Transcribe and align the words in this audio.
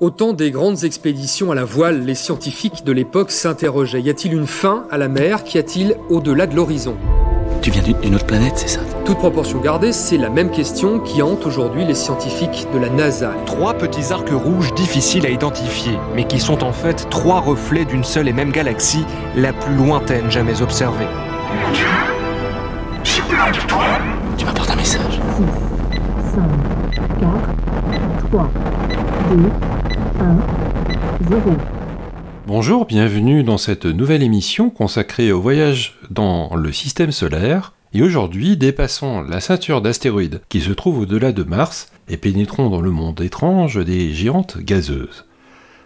Au 0.00 0.10
temps 0.10 0.32
des 0.32 0.52
grandes 0.52 0.84
expéditions 0.84 1.50
à 1.50 1.56
la 1.56 1.64
voile, 1.64 2.04
les 2.04 2.14
scientifiques 2.14 2.84
de 2.84 2.92
l'époque 2.92 3.32
s'interrogeaient. 3.32 4.00
Y 4.00 4.10
a-t-il 4.10 4.32
une 4.32 4.46
fin 4.46 4.84
à 4.92 4.96
la 4.96 5.08
mer? 5.08 5.42
Qu'y 5.42 5.58
a-t-il 5.58 5.96
au-delà 6.08 6.46
de 6.46 6.54
l'horizon? 6.54 6.94
Tu 7.62 7.72
viens 7.72 7.82
d'une 7.82 8.14
autre 8.14 8.24
planète, 8.24 8.52
c'est 8.54 8.68
ça? 8.68 8.80
Toute 9.04 9.18
proportion 9.18 9.58
gardée, 9.58 9.90
c'est 9.90 10.16
la 10.16 10.30
même 10.30 10.52
question 10.52 11.00
qui 11.00 11.20
hante 11.20 11.44
aujourd'hui 11.46 11.84
les 11.84 11.96
scientifiques 11.96 12.68
de 12.72 12.78
la 12.78 12.90
NASA. 12.90 13.32
Trois 13.44 13.74
petits 13.74 14.12
arcs 14.12 14.30
rouges 14.30 14.72
difficiles 14.74 15.26
à 15.26 15.30
identifier, 15.30 15.98
mais 16.14 16.28
qui 16.28 16.38
sont 16.38 16.62
en 16.62 16.72
fait 16.72 17.10
trois 17.10 17.40
reflets 17.40 17.84
d'une 17.84 18.04
seule 18.04 18.28
et 18.28 18.32
même 18.32 18.52
galaxie, 18.52 19.04
la 19.34 19.52
plus 19.52 19.74
lointaine 19.74 20.30
jamais 20.30 20.62
observée. 20.62 21.08
Mon 21.66 21.72
Dieu 21.72 21.86
d'étoiles 23.02 24.02
Tu 24.36 24.44
m'apportes 24.44 24.70
un 24.70 24.76
message 24.76 25.20
5, 26.34 26.44
4, 27.18 27.30
3, 28.30 28.50
2, 29.30 29.36
1, 29.36 29.77
0. 31.28 31.50
Bonjour, 32.46 32.86
bienvenue 32.86 33.42
dans 33.42 33.58
cette 33.58 33.84
nouvelle 33.84 34.22
émission 34.22 34.70
consacrée 34.70 35.30
au 35.30 35.42
voyage 35.42 35.98
dans 36.08 36.56
le 36.56 36.72
système 36.72 37.12
solaire. 37.12 37.74
Et 37.92 38.00
aujourd'hui, 38.00 38.56
dépassons 38.56 39.20
la 39.20 39.40
ceinture 39.40 39.82
d'astéroïdes 39.82 40.40
qui 40.48 40.62
se 40.62 40.72
trouve 40.72 41.00
au-delà 41.00 41.32
de 41.32 41.42
Mars 41.42 41.92
et 42.08 42.16
pénétrons 42.16 42.70
dans 42.70 42.80
le 42.80 42.90
monde 42.90 43.20
étrange 43.20 43.84
des 43.84 44.14
géantes 44.14 44.56
gazeuses. 44.58 45.26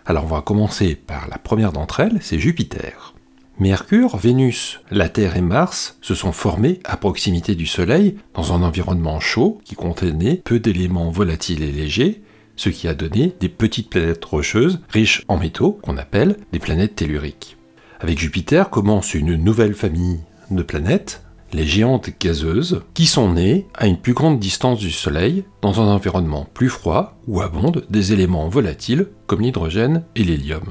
Alors 0.06 0.24
on 0.24 0.28
va 0.28 0.42
commencer 0.42 0.94
par 0.94 1.26
la 1.28 1.38
première 1.38 1.72
d'entre 1.72 1.98
elles, 1.98 2.18
c'est 2.20 2.38
Jupiter. 2.38 3.14
Mercure, 3.58 4.16
Vénus, 4.16 4.78
la 4.92 5.08
Terre 5.08 5.36
et 5.36 5.42
Mars 5.42 5.98
se 6.02 6.14
sont 6.14 6.32
formés 6.32 6.78
à 6.84 6.96
proximité 6.96 7.56
du 7.56 7.66
Soleil 7.66 8.16
dans 8.34 8.52
un 8.52 8.62
environnement 8.62 9.18
chaud 9.18 9.60
qui 9.64 9.74
contenait 9.74 10.40
peu 10.44 10.60
d'éléments 10.60 11.10
volatiles 11.10 11.64
et 11.64 11.72
légers, 11.72 12.22
ce 12.62 12.68
qui 12.68 12.86
a 12.86 12.94
donné 12.94 13.34
des 13.40 13.48
petites 13.48 13.90
planètes 13.90 14.24
rocheuses 14.24 14.78
riches 14.88 15.24
en 15.26 15.36
métaux 15.36 15.80
qu'on 15.82 15.96
appelle 15.96 16.36
des 16.52 16.60
planètes 16.60 16.94
telluriques. 16.94 17.56
Avec 17.98 18.20
Jupiter 18.20 18.70
commence 18.70 19.14
une 19.14 19.34
nouvelle 19.34 19.74
famille 19.74 20.20
de 20.48 20.62
planètes, 20.62 21.24
les 21.52 21.66
géantes 21.66 22.10
gazeuses, 22.20 22.82
qui 22.94 23.06
sont 23.06 23.32
nées 23.32 23.66
à 23.74 23.88
une 23.88 23.98
plus 23.98 24.12
grande 24.12 24.38
distance 24.38 24.78
du 24.78 24.92
Soleil, 24.92 25.42
dans 25.60 25.80
un 25.80 25.92
environnement 25.92 26.46
plus 26.54 26.68
froid 26.68 27.18
où 27.26 27.40
abondent 27.40 27.84
des 27.90 28.12
éléments 28.12 28.48
volatiles 28.48 29.08
comme 29.26 29.40
l'hydrogène 29.40 30.04
et 30.14 30.22
l'hélium. 30.22 30.62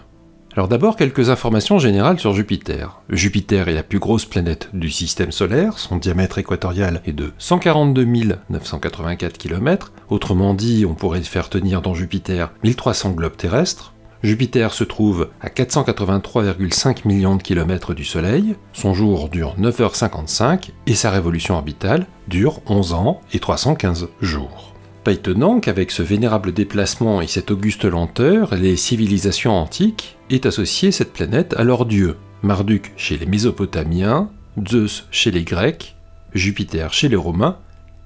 Alors 0.53 0.67
d'abord 0.67 0.97
quelques 0.97 1.29
informations 1.29 1.79
générales 1.79 2.19
sur 2.19 2.33
Jupiter. 2.33 2.99
Jupiter 3.09 3.69
est 3.69 3.73
la 3.73 3.83
plus 3.83 3.99
grosse 3.99 4.25
planète 4.25 4.67
du 4.73 4.91
système 4.91 5.31
solaire, 5.31 5.79
son 5.79 5.95
diamètre 5.95 6.39
équatorial 6.39 7.01
est 7.05 7.13
de 7.13 7.31
142 7.37 8.05
984 8.49 9.37
km, 9.37 9.93
autrement 10.09 10.53
dit 10.53 10.85
on 10.85 10.93
pourrait 10.93 11.21
faire 11.21 11.47
tenir 11.47 11.81
dans 11.81 11.93
Jupiter 11.93 12.51
1300 12.65 13.11
globes 13.11 13.37
terrestres. 13.37 13.93
Jupiter 14.23 14.73
se 14.73 14.83
trouve 14.83 15.29
à 15.39 15.47
483,5 15.47 17.07
millions 17.07 17.37
de 17.37 17.43
kilomètres 17.43 17.93
du 17.93 18.03
Soleil, 18.03 18.55
son 18.73 18.93
jour 18.93 19.29
dure 19.29 19.55
9h55 19.57 20.71
et 20.85 20.95
sa 20.95 21.11
révolution 21.11 21.55
orbitale 21.55 22.07
dure 22.27 22.59
11 22.67 22.91
ans 22.93 23.21
et 23.31 23.39
315 23.39 24.09
jours. 24.19 24.71
Pas 25.03 25.13
étonnant 25.13 25.59
qu'avec 25.59 25.89
ce 25.89 26.03
vénérable 26.03 26.51
déplacement 26.51 27.21
et 27.21 27.27
cette 27.27 27.49
auguste 27.49 27.85
lenteur, 27.85 28.53
les 28.53 28.75
civilisations 28.75 29.57
antiques 29.57 30.19
aient 30.31 30.47
associé 30.47 30.91
cette 30.91 31.13
planète 31.13 31.53
à 31.57 31.63
leurs 31.63 31.85
dieux. 31.85 32.17
Marduk 32.41 32.91
chez 32.97 33.17
les 33.17 33.25
Mésopotamiens, 33.25 34.29
Zeus 34.67 35.07
chez 35.11 35.31
les 35.31 35.43
Grecs, 35.43 35.95
Jupiter 36.33 36.93
chez 36.93 37.09
les 37.09 37.15
Romains 37.15 37.57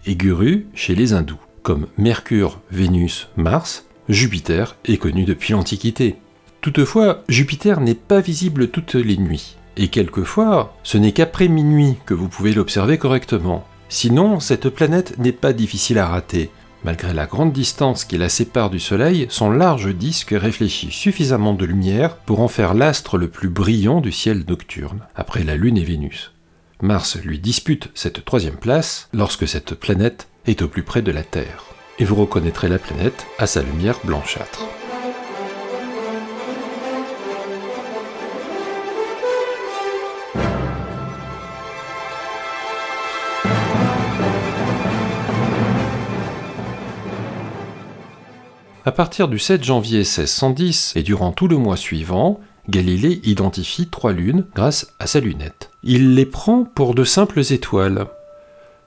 et 0.06 0.16
Guru 0.16 0.68
chez 0.74 0.96
les 0.96 1.14
Hindous. 1.14 1.40
Comme 1.62 1.88
Mercure, 1.98 2.60
Vénus, 2.72 3.30
Mars, 3.38 3.86
Jupiter 4.10 4.76
est 4.86 4.98
connu 4.98 5.24
depuis 5.24 5.54
l'Antiquité. 5.54 6.18
Toutefois, 6.62 7.24
Jupiter 7.28 7.80
n'est 7.80 7.96
pas 7.96 8.22
visible 8.22 8.70
toutes 8.70 8.96
les 8.96 9.18
nuits, 9.18 9.56
et 9.78 9.88
quelquefois, 9.88 10.76
ce 10.84 10.98
n'est 10.98 11.12
qu'après 11.12 11.48
minuit 11.48 11.96
que 12.06 12.14
vous 12.14 12.28
pouvez 12.28 12.54
l'observer 12.54 12.98
correctement. 12.98 13.66
Sinon, 13.90 14.40
cette 14.40 14.70
planète 14.70 15.18
n'est 15.18 15.32
pas 15.32 15.54
difficile 15.54 16.00
à 16.00 16.08
rater, 16.08 16.50
Malgré 16.86 17.16
la 17.16 17.26
grande 17.26 17.52
distance 17.52 18.06
qui 18.06 18.16
la 18.16 18.30
sépare 18.30 18.70
du 18.70 18.80
Soleil, 18.80 19.26
son 19.32 19.50
large 19.50 19.92
disque 19.96 20.36
réfléchit 20.38 20.92
suffisamment 20.92 21.56
de 21.56 21.66
lumière 21.66 22.16
pour 22.16 22.42
en 22.42 22.48
faire 22.48 22.76
l'astre 22.76 23.18
le 23.18 23.28
plus 23.28 23.50
brillant 23.50 24.02
du 24.02 24.12
ciel 24.12 24.44
nocturne, 24.48 25.00
après 25.16 25.44
la 25.44 25.56
Lune 25.56 25.80
et 25.80 25.84
Vénus. 25.84 26.32
Mars 26.84 27.18
lui 27.24 27.40
dispute 27.40 27.90
cette 27.96 28.24
troisième 28.24 28.58
place 28.58 29.10
lorsque 29.14 29.48
cette 29.48 29.74
planète 29.74 30.28
est 30.46 30.62
au 30.62 30.68
plus 30.68 30.84
près 30.84 31.02
de 31.02 31.12
la 31.12 31.24
Terre. 31.24 31.66
Et 31.98 32.06
vous 32.06 32.14
reconnaîtrez 32.14 32.70
la 32.70 32.78
planète 32.78 33.26
à 33.40 33.48
sa 33.48 33.64
lumière 33.64 33.98
blanchâtre. 34.04 34.64
À 48.88 48.92
partir 48.92 49.28
du 49.28 49.40
7 49.40 49.64
janvier 49.64 49.98
1610 50.02 50.94
et 50.96 51.02
durant 51.02 51.32
tout 51.32 51.48
le 51.48 51.58
mois 51.58 51.76
suivant, 51.76 52.40
Galilée 52.70 53.20
identifie 53.24 53.88
trois 53.88 54.14
lunes 54.14 54.46
grâce 54.54 54.94
à 55.00 55.08
sa 55.08 55.20
lunette. 55.20 55.72
Il 55.82 56.14
les 56.14 56.28
prend 56.28 56.66
pour 56.66 56.94
de 56.94 57.04
simples 57.04 57.42
étoiles. 57.52 58.06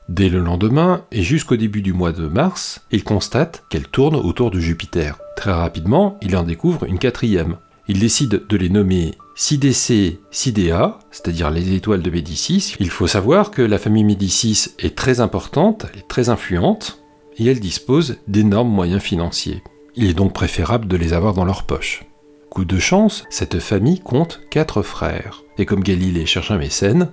Dès 0.09 0.29
le 0.29 0.39
lendemain 0.39 1.03
et 1.11 1.25
jusqu'au 1.25 1.57
début 1.57 1.83
du 1.83 1.93
mois 1.93 2.13
de 2.13 2.29
mars, 2.29 2.81
il 2.93 3.03
constate 3.03 3.65
qu'elles 3.71 3.89
tournent 3.89 4.15
autour 4.15 4.53
de 4.53 4.61
Jupiter. 4.61 5.19
Très 5.37 5.51
rapidement, 5.51 6.17
il 6.23 6.37
en 6.37 6.45
découvre 6.45 6.85
une 6.85 7.01
quatrième. 7.01 7.57
Il 7.89 7.99
décide 7.99 8.47
de 8.49 8.57
les 8.57 8.69
nommer 8.69 9.17
6DC, 9.37 10.19
6DA, 10.31 10.99
c'est-à-dire 11.11 11.51
les 11.51 11.75
étoiles 11.75 12.03
de 12.03 12.11
Médicis. 12.11 12.77
Il 12.79 12.91
faut 12.91 13.09
savoir 13.09 13.51
que 13.51 13.63
la 13.63 13.79
famille 13.79 14.05
Médicis 14.05 14.67
est 14.79 14.95
très 14.95 15.19
importante, 15.19 15.87
elle 15.93 15.99
est 15.99 16.09
très 16.09 16.29
influente, 16.29 17.03
et 17.37 17.47
elle 17.47 17.59
dispose 17.59 18.19
d'énormes 18.29 18.71
moyens 18.71 19.03
financiers. 19.03 19.61
Il 20.01 20.09
est 20.09 20.15
donc 20.15 20.33
préférable 20.33 20.87
de 20.87 20.97
les 20.97 21.13
avoir 21.13 21.35
dans 21.35 21.45
leur 21.45 21.65
poche. 21.65 22.05
Coup 22.51 22.65
de 22.65 22.79
chance, 22.79 23.25
cette 23.31 23.59
famille 23.59 23.99
compte 23.99 24.41
quatre 24.49 24.83
frères, 24.83 25.43
et 25.59 25.67
comme 25.67 25.83
Galilée 25.83 26.25
cherche 26.25 26.53
un 26.53 26.57
mécène, 26.57 27.11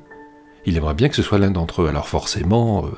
il 0.68 0.78
aimerait 0.78 0.94
bien 0.94 1.10
que 1.10 1.16
ce 1.16 1.24
soit 1.24 1.40
l'un 1.40 1.50
d'entre 1.50 1.82
eux, 1.82 1.88
alors 1.88 2.08
forcément... 2.08 2.86
Euh, 2.86 2.90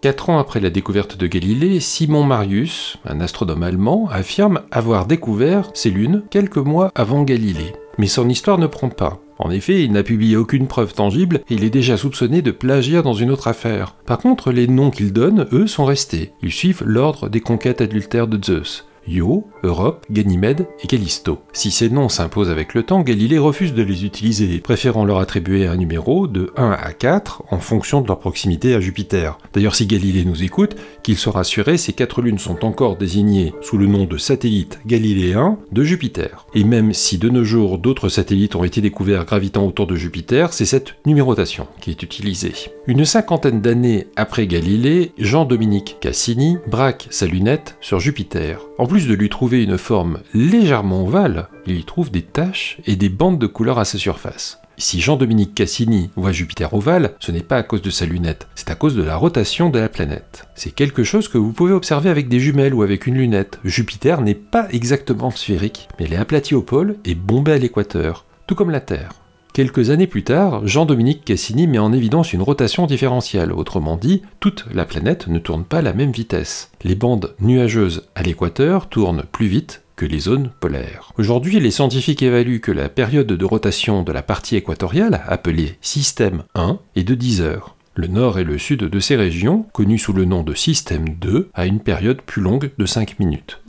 quatre 0.00 0.30
ans 0.30 0.38
après 0.38 0.60
la 0.60 0.70
découverte 0.70 1.18
de 1.18 1.26
Galilée, 1.26 1.78
Simon 1.78 2.24
Marius, 2.24 2.96
un 3.04 3.20
astronome 3.20 3.64
allemand, 3.64 4.08
affirme 4.10 4.62
avoir 4.70 5.04
découvert 5.04 5.72
ces 5.74 5.90
lunes 5.90 6.22
quelques 6.30 6.56
mois 6.56 6.90
avant 6.94 7.22
Galilée. 7.22 7.74
Mais 7.98 8.06
son 8.06 8.30
histoire 8.30 8.56
ne 8.56 8.66
prend 8.66 8.88
pas. 8.88 9.20
En 9.38 9.50
effet, 9.50 9.84
il 9.84 9.92
n'a 9.92 10.04
publié 10.04 10.36
aucune 10.36 10.68
preuve 10.68 10.94
tangible 10.94 11.42
et 11.50 11.54
il 11.54 11.64
est 11.64 11.70
déjà 11.70 11.98
soupçonné 11.98 12.40
de 12.40 12.50
plagiat 12.50 13.02
dans 13.02 13.12
une 13.12 13.30
autre 13.30 13.48
affaire. 13.48 13.94
Par 14.06 14.16
contre, 14.16 14.52
les 14.52 14.68
noms 14.68 14.90
qu'il 14.90 15.12
donne, 15.12 15.46
eux, 15.52 15.66
sont 15.66 15.84
restés. 15.84 16.32
Ils 16.42 16.50
suivent 16.50 16.82
l'ordre 16.86 17.28
des 17.28 17.40
conquêtes 17.40 17.82
adultères 17.82 18.26
de 18.26 18.42
Zeus. 18.42 18.87
Io, 19.08 19.46
Europe, 19.62 20.04
Ganymède 20.10 20.66
et 20.82 20.86
Callisto. 20.86 21.38
Si 21.52 21.70
ces 21.70 21.90
noms 21.90 22.08
s'imposent 22.08 22.50
avec 22.50 22.74
le 22.74 22.82
temps, 22.82 23.00
Galilée 23.00 23.38
refuse 23.38 23.74
de 23.74 23.82
les 23.82 24.04
utiliser, 24.04 24.58
préférant 24.58 25.04
leur 25.04 25.18
attribuer 25.18 25.66
un 25.66 25.76
numéro 25.76 26.26
de 26.26 26.52
1 26.56 26.70
à 26.70 26.92
4 26.92 27.44
en 27.50 27.58
fonction 27.58 28.00
de 28.00 28.06
leur 28.06 28.18
proximité 28.18 28.74
à 28.74 28.80
Jupiter. 28.80 29.38
D'ailleurs, 29.54 29.74
si 29.74 29.86
Galilée 29.86 30.24
nous 30.24 30.42
écoute, 30.42 30.76
qu'il 31.02 31.16
soit 31.16 31.32
rassuré, 31.32 31.76
ces 31.78 31.92
quatre 31.92 32.22
lunes 32.22 32.38
sont 32.38 32.64
encore 32.64 32.96
désignées 32.96 33.54
sous 33.62 33.78
le 33.78 33.86
nom 33.86 34.04
de 34.04 34.18
satellites 34.18 34.80
galiléens 34.86 35.58
de 35.72 35.82
Jupiter. 35.82 36.46
Et 36.54 36.64
même 36.64 36.92
si 36.92 37.18
de 37.18 37.28
nos 37.28 37.44
jours 37.44 37.78
d'autres 37.78 38.08
satellites 38.08 38.56
ont 38.56 38.64
été 38.64 38.80
découverts 38.80 39.24
gravitant 39.24 39.66
autour 39.66 39.86
de 39.86 39.96
Jupiter, 39.96 40.52
c'est 40.52 40.64
cette 40.64 40.94
numérotation 41.06 41.66
qui 41.80 41.90
est 41.90 42.02
utilisée. 42.02 42.52
Une 42.86 43.04
cinquantaine 43.04 43.60
d'années 43.60 44.06
après 44.16 44.46
Galilée, 44.46 45.12
Jean-Dominique 45.18 45.96
Cassini 46.00 46.56
braque 46.66 47.06
sa 47.10 47.26
lunette 47.26 47.76
sur 47.80 48.00
Jupiter. 48.00 48.60
De 49.06 49.14
lui 49.14 49.28
trouver 49.28 49.62
une 49.62 49.78
forme 49.78 50.20
légèrement 50.34 51.04
ovale, 51.04 51.48
il 51.66 51.78
y 51.78 51.84
trouve 51.84 52.10
des 52.10 52.22
taches 52.22 52.78
et 52.86 52.96
des 52.96 53.08
bandes 53.08 53.38
de 53.38 53.46
couleur 53.46 53.78
à 53.78 53.84
sa 53.84 53.98
surface. 53.98 54.58
Si 54.76 55.00
Jean-Dominique 55.00 55.54
Cassini 55.54 56.10
voit 56.16 56.32
Jupiter 56.32 56.72
ovale, 56.72 57.14
ce 57.18 57.32
n'est 57.32 57.42
pas 57.42 57.56
à 57.56 57.62
cause 57.62 57.82
de 57.82 57.90
sa 57.90 58.06
lunette, 58.06 58.46
c'est 58.54 58.70
à 58.70 58.76
cause 58.76 58.94
de 58.94 59.02
la 59.02 59.16
rotation 59.16 59.70
de 59.70 59.78
la 59.78 59.88
planète. 59.88 60.46
C'est 60.54 60.70
quelque 60.70 61.02
chose 61.02 61.28
que 61.28 61.38
vous 61.38 61.52
pouvez 61.52 61.72
observer 61.72 62.10
avec 62.10 62.28
des 62.28 62.40
jumelles 62.40 62.74
ou 62.74 62.82
avec 62.82 63.06
une 63.06 63.16
lunette. 63.16 63.58
Jupiter 63.64 64.20
n'est 64.20 64.34
pas 64.34 64.68
exactement 64.70 65.30
sphérique, 65.30 65.88
mais 65.98 66.06
elle 66.06 66.12
est 66.12 66.16
aplatie 66.16 66.54
au 66.54 66.62
pôle 66.62 66.96
et 67.04 67.14
bombée 67.14 67.52
à 67.52 67.58
l'équateur, 67.58 68.24
tout 68.46 68.54
comme 68.54 68.70
la 68.70 68.80
Terre. 68.80 69.10
Quelques 69.58 69.90
années 69.90 70.06
plus 70.06 70.22
tard, 70.22 70.64
Jean-Dominique 70.68 71.24
Cassini 71.24 71.66
met 71.66 71.80
en 71.80 71.92
évidence 71.92 72.32
une 72.32 72.42
rotation 72.42 72.86
différentielle, 72.86 73.52
autrement 73.52 73.96
dit, 73.96 74.22
toute 74.38 74.64
la 74.72 74.84
planète 74.84 75.26
ne 75.26 75.40
tourne 75.40 75.64
pas 75.64 75.78
à 75.78 75.82
la 75.82 75.94
même 75.94 76.12
vitesse. 76.12 76.70
Les 76.84 76.94
bandes 76.94 77.34
nuageuses 77.40 78.04
à 78.14 78.22
l'équateur 78.22 78.88
tournent 78.88 79.24
plus 79.32 79.48
vite 79.48 79.82
que 79.96 80.06
les 80.06 80.20
zones 80.20 80.52
polaires. 80.60 81.12
Aujourd'hui, 81.18 81.58
les 81.58 81.72
scientifiques 81.72 82.22
évaluent 82.22 82.60
que 82.60 82.70
la 82.70 82.88
période 82.88 83.26
de 83.26 83.44
rotation 83.44 84.04
de 84.04 84.12
la 84.12 84.22
partie 84.22 84.54
équatoriale, 84.54 85.24
appelée 85.26 85.76
système 85.80 86.44
1, 86.54 86.78
est 86.94 87.02
de 87.02 87.16
10 87.16 87.40
heures. 87.40 87.74
Le 87.96 88.06
nord 88.06 88.38
et 88.38 88.44
le 88.44 88.58
sud 88.58 88.84
de 88.84 89.00
ces 89.00 89.16
régions, 89.16 89.66
connues 89.72 89.98
sous 89.98 90.12
le 90.12 90.24
nom 90.24 90.44
de 90.44 90.54
système 90.54 91.08
2, 91.20 91.50
a 91.52 91.66
une 91.66 91.80
période 91.80 92.22
plus 92.22 92.42
longue 92.42 92.70
de 92.78 92.86
5 92.86 93.18
minutes. 93.18 93.60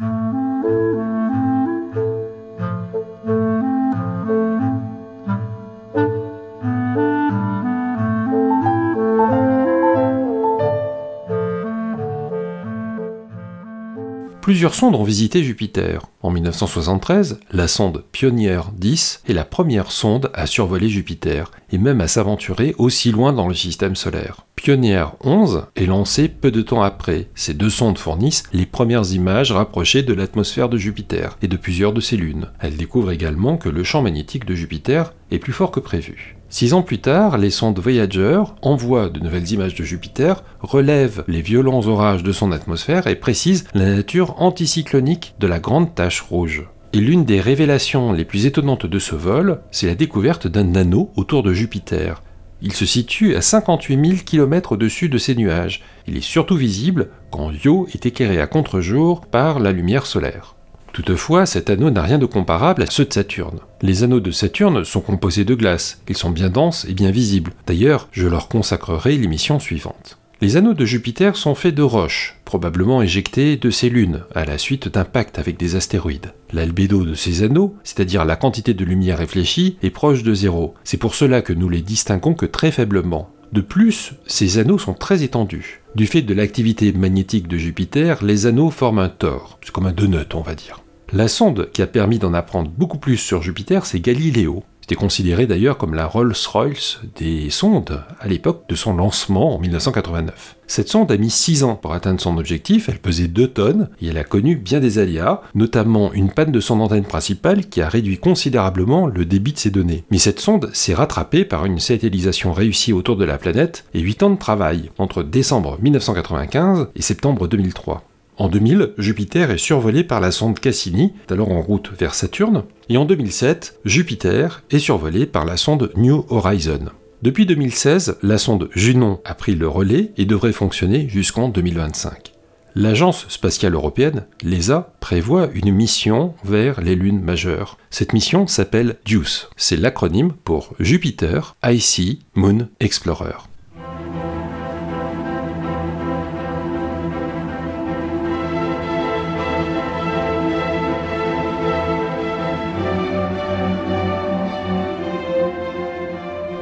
Plusieurs 14.49 14.73
sondes 14.73 14.95
ont 14.95 15.03
visité 15.03 15.43
Jupiter. 15.43 16.07
En 16.23 16.31
1973, 16.31 17.39
la 17.51 17.67
sonde 17.67 18.03
Pioneer 18.11 18.61
10 18.75 19.21
est 19.29 19.33
la 19.33 19.45
première 19.45 19.91
sonde 19.91 20.31
à 20.33 20.47
survoler 20.47 20.89
Jupiter 20.89 21.51
et 21.71 21.77
même 21.77 22.01
à 22.01 22.07
s'aventurer 22.07 22.73
aussi 22.79 23.11
loin 23.11 23.31
dans 23.31 23.47
le 23.47 23.53
système 23.53 23.95
solaire. 23.95 24.47
Pioneer 24.55 25.05
11 25.23 25.67
est 25.75 25.85
lancée 25.85 26.29
peu 26.29 26.49
de 26.49 26.63
temps 26.63 26.81
après. 26.81 27.27
Ces 27.35 27.53
deux 27.53 27.69
sondes 27.69 27.99
fournissent 27.99 28.41
les 28.51 28.65
premières 28.65 29.13
images 29.13 29.51
rapprochées 29.51 30.01
de 30.01 30.15
l'atmosphère 30.15 30.67
de 30.67 30.79
Jupiter 30.79 31.37
et 31.43 31.47
de 31.47 31.55
plusieurs 31.55 31.93
de 31.93 32.01
ses 32.01 32.17
lunes. 32.17 32.49
Elles 32.59 32.75
découvrent 32.75 33.11
également 33.11 33.55
que 33.55 33.69
le 33.69 33.83
champ 33.83 34.01
magnétique 34.01 34.45
de 34.45 34.55
Jupiter 34.55 35.13
est 35.31 35.39
plus 35.39 35.53
fort 35.53 35.71
que 35.71 35.79
prévu. 35.79 36.35
Six 36.49 36.73
ans 36.73 36.81
plus 36.81 36.97
tard, 36.97 37.37
les 37.37 37.51
sondes 37.51 37.77
Voyager 37.77 38.41
envoient 38.63 39.09
de 39.09 39.19
nouvelles 39.19 39.51
images 39.51 39.75
de 39.75 39.83
Jupiter, 39.83 40.43
relèvent 40.61 41.23
les 41.27 41.41
violents 41.41 41.85
orages 41.85 42.23
de 42.23 42.31
son 42.31 42.51
atmosphère 42.51 43.05
et 43.05 43.15
précisent 43.15 43.65
la 43.75 43.85
nature 43.85 44.41
anticyclonique 44.41 45.35
de 45.39 45.45
la 45.45 45.59
grande 45.59 45.93
tache 45.93 46.21
rouge. 46.21 46.65
Et 46.93 46.99
l'une 46.99 47.23
des 47.23 47.39
révélations 47.39 48.13
les 48.13 48.25
plus 48.25 48.47
étonnantes 48.47 48.87
de 48.87 48.97
ce 48.97 49.13
vol, 49.13 49.61
c'est 49.69 49.85
la 49.85 49.93
découverte 49.93 50.47
d'un 50.47 50.73
anneau 50.73 51.11
autour 51.15 51.43
de 51.43 51.53
Jupiter. 51.53 52.23
Il 52.63 52.73
se 52.73 52.85
situe 52.85 53.35
à 53.35 53.41
58 53.41 54.05
000 54.05 54.17
km 54.25 54.71
au-dessus 54.71 55.07
de 55.07 55.17
ces 55.19 55.35
nuages. 55.35 55.81
Il 56.07 56.17
est 56.17 56.21
surtout 56.21 56.57
visible 56.57 57.09
quand 57.29 57.51
Io 57.63 57.87
est 57.93 58.07
éclairé 58.07 58.41
à 58.41 58.47
contre-jour 58.47 59.21
par 59.27 59.59
la 59.59 59.71
lumière 59.71 60.07
solaire. 60.07 60.55
Toutefois, 60.93 61.45
cet 61.45 61.69
anneau 61.69 61.91
n'a 61.91 62.01
rien 62.01 62.17
de 62.17 62.25
comparable 62.25 62.83
à 62.83 62.87
ceux 62.87 63.05
de 63.05 63.13
Saturne. 63.13 63.59
Les 63.81 64.03
anneaux 64.03 64.19
de 64.19 64.31
Saturne 64.31 64.83
sont 64.83 65.01
composés 65.01 65.45
de 65.45 65.55
glace, 65.55 66.01
ils 66.09 66.17
sont 66.17 66.31
bien 66.31 66.49
denses 66.49 66.85
et 66.89 66.93
bien 66.93 67.11
visibles. 67.11 67.53
D'ailleurs, 67.67 68.07
je 68.11 68.27
leur 68.27 68.47
consacrerai 68.47 69.17
l'émission 69.17 69.59
suivante. 69.59 70.17
Les 70.41 70.55
anneaux 70.55 70.73
de 70.73 70.85
Jupiter 70.85 71.35
sont 71.35 71.53
faits 71.53 71.75
de 71.75 71.81
roches, 71.81 72.37
probablement 72.45 73.01
éjectées 73.01 73.57
de 73.57 73.69
ses 73.69 73.89
lunes, 73.89 74.23
à 74.33 74.45
la 74.45 74.57
suite 74.57 74.87
d'impacts 74.87 75.37
avec 75.37 75.57
des 75.57 75.75
astéroïdes. 75.75 76.31
L'albédo 76.53 77.03
de 77.03 77.13
ces 77.13 77.43
anneaux, 77.43 77.75
c'est-à-dire 77.83 78.23
la 78.23 78.37
quantité 78.37 78.73
de 78.73 78.85
lumière 78.85 79.17
réfléchie, 79.17 79.77
est 79.83 79.89
proche 79.89 80.23
de 80.23 80.33
zéro. 80.33 80.75
C'est 80.85 80.95
pour 80.95 81.13
cela 81.13 81.41
que 81.41 81.51
nous 81.51 81.67
les 81.67 81.81
distinguons 81.81 82.35
que 82.35 82.45
très 82.45 82.71
faiblement. 82.71 83.29
De 83.51 83.61
plus, 83.61 84.13
ces 84.27 84.59
anneaux 84.59 84.77
sont 84.77 84.93
très 84.93 85.23
étendus. 85.23 85.81
Du 85.95 86.05
fait 86.05 86.21
de 86.21 86.33
l'activité 86.35 86.91
magnétique 86.93 87.47
de 87.47 87.57
Jupiter, 87.57 88.23
les 88.23 88.45
anneaux 88.45 88.69
forment 88.69 88.99
un 88.99 89.09
tore. 89.09 89.57
C'est 89.63 89.71
comme 89.71 89.87
un 89.87 89.91
donut, 89.91 90.35
on 90.35 90.41
va 90.41 90.53
dire. 90.53 90.83
La 91.11 91.27
sonde 91.27 91.71
qui 91.71 91.81
a 91.81 91.87
permis 91.87 92.19
d'en 92.19 92.35
apprendre 92.35 92.69
beaucoup 92.69 92.99
plus 92.99 93.17
sur 93.17 93.41
Jupiter, 93.41 93.87
c'est 93.87 93.99
Galileo. 93.99 94.63
C'était 94.89 95.01
considéré 95.01 95.45
d'ailleurs 95.45 95.77
comme 95.77 95.93
la 95.93 96.07
Rolls-Royce 96.07 97.01
des 97.15 97.51
sondes 97.51 98.01
à 98.19 98.27
l'époque 98.27 98.63
de 98.67 98.73
son 98.73 98.95
lancement 98.95 99.53
en 99.53 99.59
1989. 99.59 100.55
Cette 100.65 100.89
sonde 100.89 101.11
a 101.11 101.17
mis 101.17 101.29
6 101.29 101.63
ans 101.63 101.75
pour 101.75 101.93
atteindre 101.93 102.19
son 102.19 102.39
objectif, 102.39 102.89
elle 102.89 102.97
pesait 102.97 103.27
2 103.27 103.49
tonnes 103.49 103.89
et 104.01 104.07
elle 104.07 104.17
a 104.17 104.23
connu 104.23 104.55
bien 104.55 104.79
des 104.79 104.97
aléas, 104.97 105.41
notamment 105.53 106.11
une 106.13 106.31
panne 106.31 106.51
de 106.51 106.59
son 106.59 106.79
antenne 106.79 107.05
principale 107.05 107.67
qui 107.67 107.83
a 107.83 107.87
réduit 107.87 108.17
considérablement 108.17 109.05
le 109.05 109.25
débit 109.25 109.53
de 109.53 109.59
ses 109.59 109.69
données. 109.69 110.05
Mais 110.09 110.17
cette 110.17 110.39
sonde 110.39 110.71
s'est 110.73 110.95
rattrapée 110.95 111.45
par 111.45 111.65
une 111.65 111.77
satellisation 111.77 112.51
réussie 112.51 112.91
autour 112.91 113.15
de 113.15 113.25
la 113.25 113.37
planète 113.37 113.85
et 113.93 113.99
8 113.99 114.23
ans 114.23 114.31
de 114.31 114.39
travail 114.39 114.89
entre 114.97 115.21
décembre 115.21 115.77
1995 115.83 116.87
et 116.95 117.03
septembre 117.03 117.47
2003. 117.47 118.08
En 118.39 118.47
2000, 118.47 118.93
Jupiter 118.97 119.51
est 119.51 119.57
survolé 119.57 120.05
par 120.05 120.21
la 120.21 120.31
sonde 120.31 120.61
Cassini, 120.61 121.11
alors 121.29 121.51
en 121.51 121.61
route 121.61 121.91
vers 121.99 122.15
Saturne, 122.15 122.63
et 122.87 122.95
en 122.95 123.03
2007, 123.03 123.81
Jupiter 123.83 124.63
est 124.71 124.79
survolé 124.79 125.25
par 125.25 125.43
la 125.43 125.57
sonde 125.57 125.91
New 125.97 126.25
Horizon. 126.29 126.85
Depuis 127.21 127.45
2016, 127.45 128.17
la 128.23 128.37
sonde 128.37 128.69
Junon 128.73 129.19
a 129.25 129.35
pris 129.35 129.55
le 129.55 129.67
relais 129.67 130.13
et 130.15 130.23
devrait 130.23 130.53
fonctionner 130.53 131.09
jusqu'en 131.09 131.49
2025. 131.49 132.31
L'Agence 132.75 133.25
spatiale 133.27 133.73
européenne, 133.73 134.25
l'ESA, 134.41 134.93
prévoit 135.01 135.49
une 135.53 135.73
mission 135.73 136.33
vers 136.45 136.79
les 136.79 136.95
lunes 136.95 137.21
majeures. 137.21 137.77
Cette 137.89 138.13
mission 138.13 138.47
s'appelle 138.47 138.95
JUICE. 139.03 139.49
C'est 139.57 139.75
l'acronyme 139.75 140.31
pour 140.31 140.75
Jupiter 140.79 141.57
Icy 141.65 142.19
Moon 142.35 142.69
Explorer. 142.79 143.48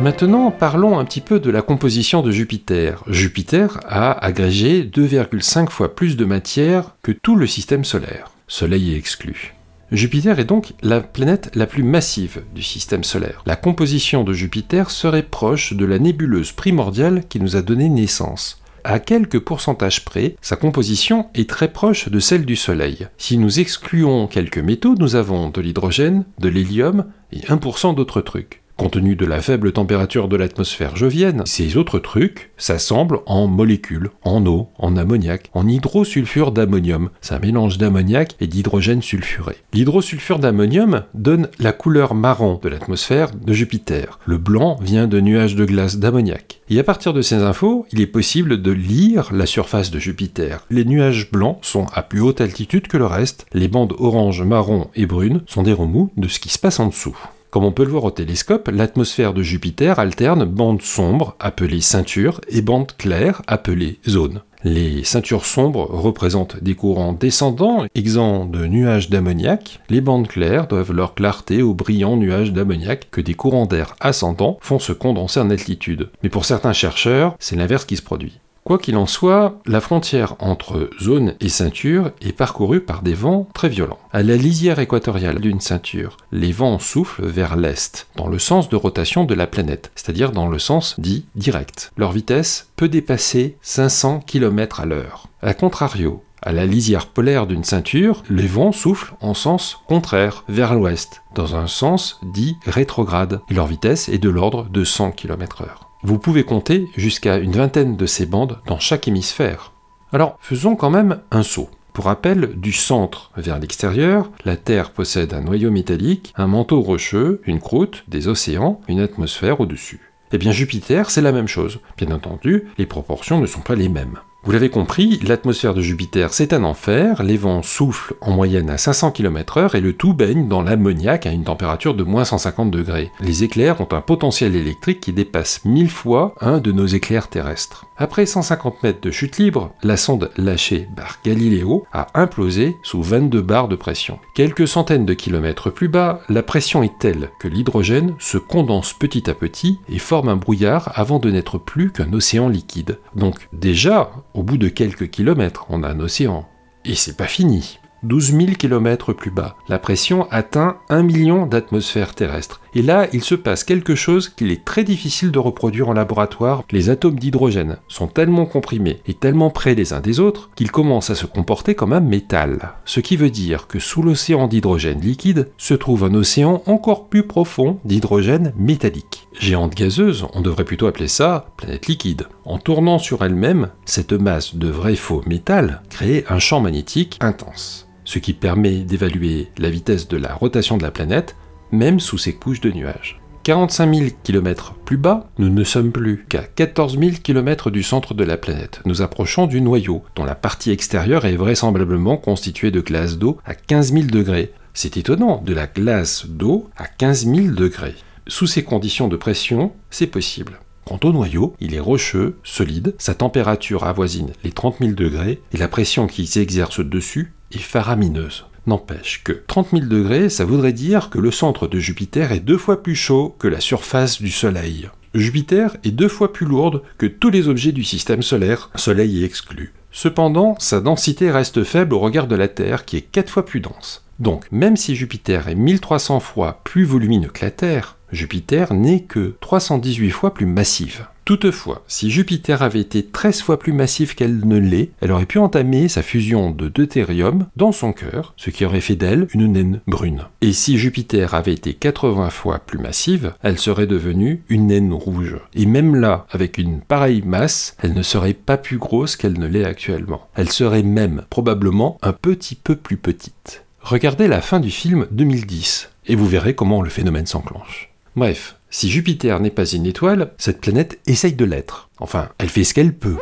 Maintenant, 0.07 0.51
parlons 0.51 0.98
un 0.98 1.04
petit 1.04 1.19
peu 1.19 1.42
de 1.42 1.50
la 1.50 1.62
composition 1.62 2.21
de 2.21 2.31
Jupiter. 2.31 3.04
Jupiter 3.07 3.81
a 3.89 4.13
agrégé 4.25 4.83
2,5 4.86 5.69
fois 5.69 5.95
plus 5.95 6.15
de 6.15 6.24
matière 6.24 6.95
que 7.01 7.12
tout 7.12 7.36
le 7.36 7.45
système 7.45 7.83
solaire. 7.83 8.31
Soleil 8.48 8.94
est 8.94 8.98
exclu. 8.98 9.54
Jupiter 9.92 10.39
est 10.39 10.45
donc 10.45 10.71
la 10.81 11.01
planète 11.01 11.51
la 11.56 11.65
plus 11.65 11.83
massive 11.83 12.44
du 12.56 12.63
système 12.63 13.04
solaire. 13.04 13.44
La 13.45 13.57
composition 13.57 14.24
de 14.24 14.31
Jupiter 14.31 14.92
serait 14.92 15.24
proche 15.24 15.74
de 15.74 15.83
la 15.83 16.00
nébuleuse 16.00 16.53
primordiale 16.53 17.24
qui 17.27 17.42
nous 17.42 17.57
a 17.57 17.62
donné 17.62 17.89
naissance. 17.89 18.62
À 18.86 19.00
quelques 19.00 19.39
pourcentages 19.39 20.06
près, 20.06 20.38
sa 20.42 20.56
composition 20.56 21.27
est 21.36 21.50
très 21.50 21.68
proche 21.68 22.07
de 22.07 22.19
celle 22.21 22.45
du 22.45 22.56
Soleil. 22.56 23.10
Si 23.18 23.38
nous 23.38 23.60
excluons 23.60 24.27
quelques 24.27 24.57
métaux, 24.57 24.95
nous 24.98 25.18
avons 25.18 25.50
de 25.50 25.60
l'hydrogène, 25.60 26.24
de 26.39 26.48
l'hélium 26.48 27.07
et 27.33 27.39
1% 27.39 27.94
d'autres 27.94 28.21
trucs. 28.21 28.63
Compte 28.77 28.91
tenu 28.91 29.15
de 29.15 29.25
la 29.25 29.41
faible 29.41 29.71
température 29.71 30.27
de 30.27 30.35
l'atmosphère 30.35 30.95
jovienne, 30.95 31.41
ces 31.45 31.77
autres 31.77 31.97
trucs 31.97 32.51
s'assemblent 32.57 33.21
en 33.25 33.47
molécules, 33.47 34.12
en 34.21 34.45
eau, 34.45 34.69
en 34.77 34.95
ammoniac, 34.95 35.50
en 35.56 35.68
hydrosulfure 35.68 36.51
d'ammonium. 36.51 37.09
C'est 37.21 37.33
un 37.33 37.39
mélange 37.39 37.79
d'ammoniac 37.79 38.35
et 38.39 38.45
d'hydrogène 38.45 39.01
sulfuré. 39.01 39.56
L'hydrosulfure 39.74 40.38
d'ammonium 40.38 41.03
donne 41.15 41.50
la 41.57 41.74
couleur 41.74 42.13
marron 42.13 42.59
de 42.62 42.69
l'atmosphère 42.69 43.31
de 43.31 43.51
Jupiter. 43.51 44.19
Le 44.27 44.38
blanc 44.38 44.77
vient 44.79 45.07
de 45.07 45.19
nuages 45.19 45.56
de 45.56 45.65
glace 45.65 45.97
d'ammoniac. 45.97 46.62
Et 46.69 46.77
à 46.79 46.83
partir 46.83 47.13
de 47.13 47.24
ces 47.24 47.38
infos, 47.38 47.88
il 47.91 48.00
est 48.00 48.06
possible 48.06 48.62
de 48.62 48.71
lire 48.71 49.29
la 49.33 49.47
surface 49.47 49.89
de 49.89 49.97
Jupiter. 49.97 50.65
Les 50.69 50.85
nuages 50.85 51.31
blancs 51.31 51.57
sont 51.63 51.88
à 51.94 52.03
plus 52.03 52.21
haute 52.21 52.41
altitude 52.41 52.88
que 52.88 52.97
le 52.97 53.07
reste. 53.07 53.47
Les 53.53 53.69
bandes 53.69 53.95
orange, 53.97 54.44
marron 54.44 54.88
et 54.96 55.07
brunes 55.07 55.41
sont 55.48 55.63
des 55.63 55.74
remous 55.74 56.12
de 56.15 56.27
ce 56.27 56.39
qui 56.39 56.50
se 56.50 56.60
passe 56.60 56.79
en 56.79 56.88
dessous. 56.88 57.17
Comme 57.58 57.66
on 57.66 57.72
peut 57.72 57.86
le 57.86 57.90
voir 57.90 58.04
au 58.04 58.12
télescope, 58.12 58.70
l'atmosphère 58.72 59.34
de 59.34 59.42
Jupiter 59.42 59.98
alterne 59.98 60.46
bandes 60.46 60.84
sombres, 60.84 61.36
appelées 61.40 61.82
ceintures, 61.82 62.40
et 62.50 62.62
bandes 62.62 62.92
claires, 63.00 63.42
appelées 63.48 63.98
zones. 64.08 64.44
Les 64.64 65.04
ceintures 65.04 65.44
sombres 65.44 65.88
représentent 65.90 66.62
des 66.62 66.76
courants 66.76 67.14
descendants, 67.14 67.86
exempts 67.96 68.46
de 68.46 68.68
nuages 68.68 69.10
d'ammoniac. 69.10 69.80
Les 69.90 70.02
bandes 70.02 70.28
claires 70.28 70.68
doivent 70.68 70.94
leur 70.94 71.16
clarté 71.16 71.64
aux 71.64 71.74
brillants 71.74 72.18
nuages 72.18 72.54
d'ammoniac 72.54 73.08
que 73.10 73.22
des 73.22 73.34
courants 73.34 73.66
d'air 73.66 73.96
ascendants 74.02 74.60
font 74.62 74.78
se 74.78 74.94
condenser 74.94 75.40
en 75.40 75.50
altitude. 75.50 76.12
Mais 76.22 76.30
pour 76.30 76.46
certains 76.46 76.74
chercheurs, 76.74 77.36
c'est 77.40 77.56
l'inverse 77.56 77.86
qui 77.86 77.98
se 77.98 78.04
produit. 78.04 78.40
Quoi 78.67 78.79
qu'il 78.79 78.97
en 78.97 79.05
soit, 79.05 79.62
la 79.65 79.79
frontière 79.79 80.36
entre 80.39 80.89
zone 81.01 81.36
et 81.39 81.47
ceinture 81.47 82.12
est 82.19 82.33
parcourue 82.33 82.81
par 82.81 83.01
des 83.01 83.13
vents 83.13 83.47
très 83.53 83.69
violents. 83.69 83.97
À 84.12 84.24
la 84.24 84.36
lisière 84.36 84.79
équatoriale 84.79 85.39
d'une 85.39 85.62
ceinture, 85.62 86.17
les 86.33 86.51
vents 86.51 86.77
soufflent 86.77 87.25
vers 87.25 87.55
l'est, 87.55 88.09
dans 88.17 88.27
le 88.27 88.39
sens 88.39 88.67
de 88.67 88.75
rotation 88.75 89.24
de 89.24 89.33
la 89.33 89.47
planète, 89.47 89.93
c'est-à-dire 89.95 90.33
dans 90.33 90.50
le 90.50 90.59
sens 90.59 91.00
dit 91.00 91.24
direct. 91.36 91.93
Leur 91.95 92.12
vitesse 92.12 92.67
peut 92.75 92.89
dépasser 92.89 93.55
500 93.62 94.19
km 94.27 94.81
à 94.81 94.86
l'heure. 94.86 95.29
A 95.41 95.53
contrario, 95.53 96.21
à 96.41 96.51
la 96.51 96.65
lisière 96.65 97.05
polaire 97.05 97.47
d'une 97.47 97.63
ceinture, 97.63 98.21
les 98.29 98.47
vents 98.47 98.74
soufflent 98.74 99.13
en 99.21 99.33
sens 99.33 99.79
contraire, 99.88 100.43
vers 100.50 100.75
l'ouest, 100.75 101.21
dans 101.36 101.55
un 101.55 101.67
sens 101.67 102.19
dit 102.21 102.57
rétrograde, 102.65 103.39
et 103.50 103.53
leur 103.53 103.67
vitesse 103.67 104.09
est 104.09 104.17
de 104.17 104.29
l'ordre 104.29 104.67
de 104.69 104.83
100 104.83 105.12
km/h. 105.12 105.87
Vous 106.04 106.20
pouvez 106.20 106.44
compter 106.44 106.88
jusqu'à 106.96 107.38
une 107.38 107.54
vingtaine 107.54 107.98
de 107.98 108.06
ces 108.06 108.25
bandes 108.25 108.60
dans 108.68 108.80
chaque 108.80 109.08
hémisphère. 109.08 109.74
Alors, 110.13 110.38
faisons 110.42 110.75
quand 110.75 110.89
même 110.89 111.22
un 111.32 111.44
saut. 111.44 111.70
Pour 111.92 112.06
rappel, 112.06 112.60
du 112.60 112.72
centre 112.72 113.32
vers 113.36 113.60
l'extérieur, 113.60 114.30
la 114.46 114.56
Terre 114.56 114.92
possède 114.92 115.34
un 115.34 115.42
noyau 115.42 115.72
métallique, 115.72 116.32
un 116.38 116.46
manteau 116.46 116.82
rocheux, 116.82 117.42
une 117.46 117.60
croûte, 117.60 118.04
des 118.08 118.27
océans, 118.27 118.80
une 118.88 119.00
atmosphère 119.00 119.60
au-dessus. 119.60 120.12
Eh 120.32 120.38
bien 120.38 120.51
Jupiter, 120.51 121.10
c'est 121.10 121.22
la 121.22 121.32
même 121.32 121.48
chose. 121.48 121.80
Bien 121.98 122.12
entendu, 122.12 122.68
les 122.77 122.86
proportions 122.86 123.39
ne 123.39 123.48
sont 123.48 123.62
pas 123.62 123.75
les 123.75 123.89
mêmes. 123.89 124.20
Vous 124.48 124.54
l'avez 124.54 124.70
compris, 124.70 125.20
l'atmosphère 125.27 125.74
de 125.74 125.82
Jupiter 125.82 126.34
c'est 126.34 126.54
un 126.54 126.63
enfer, 126.63 127.22
les 127.22 127.36
vents 127.36 127.63
soufflent 127.63 128.13
en 128.22 128.32
moyenne 128.32 128.70
à 128.70 128.77
500 128.77 129.12
km/h 129.12 129.75
et 129.75 129.82
le 129.82 129.92
tout 129.92 130.13
baigne 130.13 130.48
dans 130.48 130.62
l'ammoniac 130.62 131.25
à 131.25 131.32
une 131.32 131.44
température 131.44 131.94
de 131.94 132.06
moins 132.06 132.24
150 132.24 132.72
degrés. 132.72 133.12
Les 133.20 133.44
éclairs 133.44 133.82
ont 133.82 133.89
un 133.92 134.00
potentiel 134.00 134.56
électrique 134.56 135.01
qui 135.01 135.12
dépasse 135.12 135.66
1000 135.66 135.89
fois 135.89 136.34
un 136.39 136.60
de 136.60 136.72
nos 136.72 136.86
éclairs 136.86 137.27
terrestres. 137.27 137.88
Après 137.98 138.25
150 138.25 138.84
mètres 138.84 139.01
de 139.01 139.12
chute 139.12 139.38
libre, 139.38 139.72
la 139.84 139.98
sonde 139.98 140.30
lâchée 140.38 140.88
par 140.96 141.18
Galileo 141.25 141.86
a 141.92 142.08
implosé 142.13 142.77
sous 142.84 143.01
22 143.01 143.42
bars 143.42 143.68
de 143.68 143.75
pression. 143.75 144.20
Quelques 144.34 144.68
centaines 144.68 145.06
de 145.06 145.16
kilomètres 145.16 145.72
plus 145.72 145.89
bas, 145.89 146.22
la 146.30 146.44
pression 146.44 146.84
est 146.84 147.00
telle 147.00 147.32
que 147.39 147.50
l'hydrogène 147.50 148.13
se 148.20 148.38
condense 148.38 148.94
petit 148.94 149.30
à 149.30 149.34
petit 149.34 149.80
et 149.89 150.00
forme 150.00 150.30
un 150.30 150.38
brouillard 150.38 150.92
avant 150.94 151.20
de 151.20 151.32
n'être 151.32 151.58
plus 151.58 151.92
qu'un 151.92 152.13
océan 152.13 152.48
liquide. 152.48 153.00
Donc 153.16 153.50
déjà, 153.51 154.12
au 154.38 154.44
bout 154.44 154.58
de 154.58 154.70
quelques 154.70 155.10
kilomètres, 155.10 155.65
on 155.70 155.82
a 155.82 155.89
un 155.89 156.00
océan. 156.00 156.48
Et 156.86 156.94
c'est 156.94 157.17
pas 157.17 157.25
fini. 157.25 157.79
12 158.03 158.34
000 158.34 158.46
km 158.60 159.12
plus 159.12 159.32
bas, 159.32 159.56
la 159.67 159.79
pression 159.79 160.27
atteint 160.29 160.77
1 160.89 161.01
million 161.01 161.48
d'atmosphères 161.48 162.13
terrestres. 162.13 162.62
Et 162.75 162.84
là, 162.84 163.08
il 163.12 163.24
se 163.24 163.34
passe 163.34 163.63
quelque 163.63 163.96
chose 163.96 164.29
qu'il 164.29 164.51
est 164.51 164.63
très 164.63 164.84
difficile 164.84 165.32
de 165.32 165.39
reproduire 165.39 165.89
en 165.89 165.94
laboratoire. 165.94 166.63
Les 166.72 166.91
atomes 166.91 167.17
d'hydrogène 167.17 167.77
sont 167.88 168.06
tellement 168.06 168.46
comprimés 168.46 169.00
et 169.08 169.15
tellement 169.15 169.50
près 169.50 169.74
les 169.74 169.94
uns 169.94 170.00
des 170.00 170.20
autres 170.20 170.51
qu'ils 170.56 170.70
commencent 170.70 171.10
à 171.10 171.15
se 171.15 171.25
comporter 171.25 171.74
comme 171.74 171.91
un 171.91 172.00
métal. 172.00 172.74
Ce 172.86 173.00
qui 173.00 173.17
veut 173.17 173.32
dire 173.32 173.65
que 173.65 173.79
sous 173.79 174.03
l'océan 174.03 174.48
d'hydrogène 174.48 175.01
liquide 175.01 175.50
se 175.58 175.74
trouve 175.74 176.03
un 176.03 176.13
océan 176.13 176.62
encore 176.67 177.08
plus 177.08 177.24
profond 177.24 177.79
d'hydrogène 177.84 178.53
métallique. 178.56 179.27
Géante 179.39 179.74
gazeuse, 179.74 180.27
on 180.34 180.41
devrait 180.41 180.65
plutôt 180.65 180.86
appeler 180.86 181.08
ça 181.08 181.48
planète 181.58 181.88
liquide. 181.88 182.27
En 182.48 182.58
tournant 182.58 182.98
sur 182.98 183.24
elle-même, 183.24 183.70
cette 183.86 184.13
masse 184.13 184.56
de 184.56 184.70
vrai 184.70 184.96
faux 184.96 185.22
métal 185.27 185.84
crée 185.89 186.25
un 186.30 186.39
champ 186.39 186.62
magnétique 186.62 187.18
intense 187.22 187.88
ce 188.08 188.20
qui 188.20 188.34
permet 188.34 188.80
d'évaluer 188.80 189.50
la 189.58 189.70
vitesse 189.70 190.08
de 190.08 190.16
la 190.16 190.34
rotation 190.34 190.77
de 190.77 190.84
la 190.84 190.92
planète, 190.92 191.36
même 191.72 192.00
sous 192.00 192.18
ces 192.18 192.34
couches 192.34 192.62
de 192.62 192.72
nuages. 192.72 193.20
45 193.44 193.94
000 193.94 194.10
km 194.24 194.75
plus 194.86 194.98
bas, 194.98 195.30
nous 195.38 195.50
ne 195.50 195.63
sommes 195.66 195.92
plus 195.92 196.25
qu'à 196.30 196.44
14 196.44 196.98
000 196.98 197.12
km 197.22 197.70
du 197.70 197.84
centre 197.84 198.13
de 198.13 198.24
la 198.24 198.38
planète. 198.38 198.82
Nous 198.86 199.01
approchons 199.01 199.46
du 199.46 199.60
noyau, 199.60 200.04
dont 200.16 200.24
la 200.24 200.36
partie 200.36 200.72
extérieure 200.72 201.25
est 201.25 201.36
vraisemblablement 201.36 202.16
constituée 202.16 202.72
de 202.72 202.82
glace 202.82 203.18
d'eau 203.18 203.38
à 203.46 203.56
15 203.56 203.92
000 203.92 204.06
degrés. 204.06 204.54
C'est 204.74 204.96
étonnant, 204.96 205.42
de 205.46 205.54
la 205.54 205.68
glace 205.68 206.25
d'eau 206.27 206.70
à 206.77 206.88
15 206.88 207.25
000 207.25 207.48
degrés. 207.56 207.96
Sous 208.27 208.48
ces 208.48 208.63
conditions 208.63 209.10
de 209.10 209.18
pression, 209.18 209.74
c'est 209.89 210.08
possible. 210.08 210.60
Quant 210.88 211.00
au 211.03 211.12
noyau, 211.12 211.53
il 211.60 211.75
est 211.75 211.82
rocheux, 211.82 212.38
solide, 212.46 212.96
sa 212.98 213.13
température 213.13 213.84
avoisine 213.84 214.32
les 214.46 214.53
30 214.53 214.77
000 214.79 214.91
degrés 214.94 215.41
et 215.51 215.58
la 215.58 215.67
pression 215.67 216.08
qui 216.08 216.25
s'exerce 216.27 216.79
dessus 216.79 217.34
est 217.51 217.58
faramineuse. 217.58 218.46
N'empêche 218.67 219.22
que 219.25 219.34
30 219.34 219.72
000 219.72 219.86
degrés, 219.88 220.29
ça 220.29 220.46
voudrait 220.46 220.72
dire 220.72 221.10
que 221.10 221.20
le 221.20 221.29
centre 221.29 221.67
de 221.67 221.77
Jupiter 221.77 222.32
est 222.32 222.39
deux 222.39 222.58
fois 222.58 222.82
plus 222.82 222.96
chaud 222.96 223.36
que 223.38 223.50
la 223.50 223.60
surface 223.60 224.22
du 224.22 224.32
Soleil. 224.32 224.89
Jupiter 225.13 225.75
est 225.84 225.91
deux 225.91 226.08
fois 226.08 226.32
plus 226.32 226.46
lourde 226.46 226.84
que 226.98 227.06
tous 227.06 227.32
les 227.32 227.50
objets 227.50 227.74
du 227.74 227.84
système 227.84 228.22
solaire, 228.22 228.70
Soleil 228.75 229.22
est 229.22 229.25
exclu. 229.25 229.74
Cependant, 229.91 230.56
sa 230.58 230.79
densité 230.79 231.32
reste 231.32 231.65
faible 231.65 231.96
au 231.96 232.00
regard 232.00 232.27
de 232.27 232.36
la 232.38 232.48
Terre 232.48 232.86
qui 232.86 232.96
est 232.96 233.01
quatre 233.01 233.32
fois 233.32 233.46
plus 233.46 233.60
dense. 233.60 234.06
Donc, 234.20 234.46
même 234.51 234.77
si 234.77 234.96
Jupiter 234.96 235.50
est 235.50 235.56
1300 235.56 236.22
fois 236.22 236.62
plus 236.63 236.86
volumineux 236.86 237.29
que 237.29 237.44
la 237.44 237.51
Terre, 237.51 237.97
Jupiter 238.12 238.74
n'est 238.74 239.02
que 239.02 239.36
318 239.42 240.10
fois 240.12 240.34
plus 240.34 240.46
massive. 240.46 241.08
Toutefois, 241.28 241.84
si 241.90 242.10
Jupiter 242.10 242.62
avait 242.62 242.80
été 242.80 243.04
13 243.06 243.42
fois 243.42 243.60
plus 243.60 243.74
massive 243.74 244.16
qu'elle 244.16 244.48
ne 244.48 244.58
l'est, 244.58 244.92
elle 245.02 245.12
aurait 245.12 245.26
pu 245.26 245.40
entamer 245.40 245.90
sa 245.90 246.02
fusion 246.02 246.52
de 246.52 246.70
deutérium 246.70 247.48
dans 247.58 247.74
son 247.74 247.92
cœur, 247.92 248.34
ce 248.38 248.50
qui 248.50 248.64
aurait 248.64 248.80
fait 248.80 248.96
d'elle 248.96 249.28
une 249.34 249.52
naine 249.52 249.82
brune. 249.88 250.24
Et 250.40 250.54
si 250.54 250.78
Jupiter 250.78 251.34
avait 251.34 251.54
été 251.54 251.74
80 251.74 252.30
fois 252.30 252.60
plus 252.60 252.80
massive, 252.80 253.34
elle 253.44 253.60
serait 253.60 253.88
devenue 253.88 254.42
une 254.48 254.68
naine 254.68 254.94
rouge. 254.94 255.36
Et 255.54 255.66
même 255.66 255.98
là, 255.98 256.26
avec 256.32 256.58
une 256.58 256.80
pareille 256.80 257.24
masse, 257.26 257.76
elle 257.82 257.94
ne 257.94 258.04
serait 258.04 258.32
pas 258.32 258.56
plus 258.56 258.78
grosse 258.78 259.18
qu'elle 259.18 259.38
ne 259.38 259.48
l'est 259.48 259.66
actuellement. 259.66 260.30
Elle 260.34 260.50
serait 260.50 260.82
même 260.82 261.24
probablement 261.30 261.98
un 262.04 262.14
petit 262.14 262.56
peu 262.56 262.78
plus 262.78 262.96
petite. 262.96 263.66
Regardez 263.82 264.30
la 264.30 264.40
fin 264.40 264.62
du 264.62 264.72
film 264.72 265.08
2010, 265.12 265.90
et 266.06 266.16
vous 266.16 266.26
verrez 266.26 266.56
comment 266.56 266.82
le 266.82 266.90
phénomène 266.90 267.26
s'enclenche. 267.26 267.90
Bref, 268.17 268.55
si 268.71 268.89
Jupiter 268.89 269.39
n'est 269.39 269.51
pas 269.51 269.67
une 269.67 269.86
étoile, 269.86 270.31
cette 270.39 270.59
planète 270.59 271.00
essaye 271.05 271.36
de 271.36 271.45
l'être. 271.45 271.91
Enfin, 272.00 272.29
elle 272.39 272.50
fait 272.50 272.63
ce 272.63 272.74
qu'elle 272.74 272.95
peut. 272.95 273.17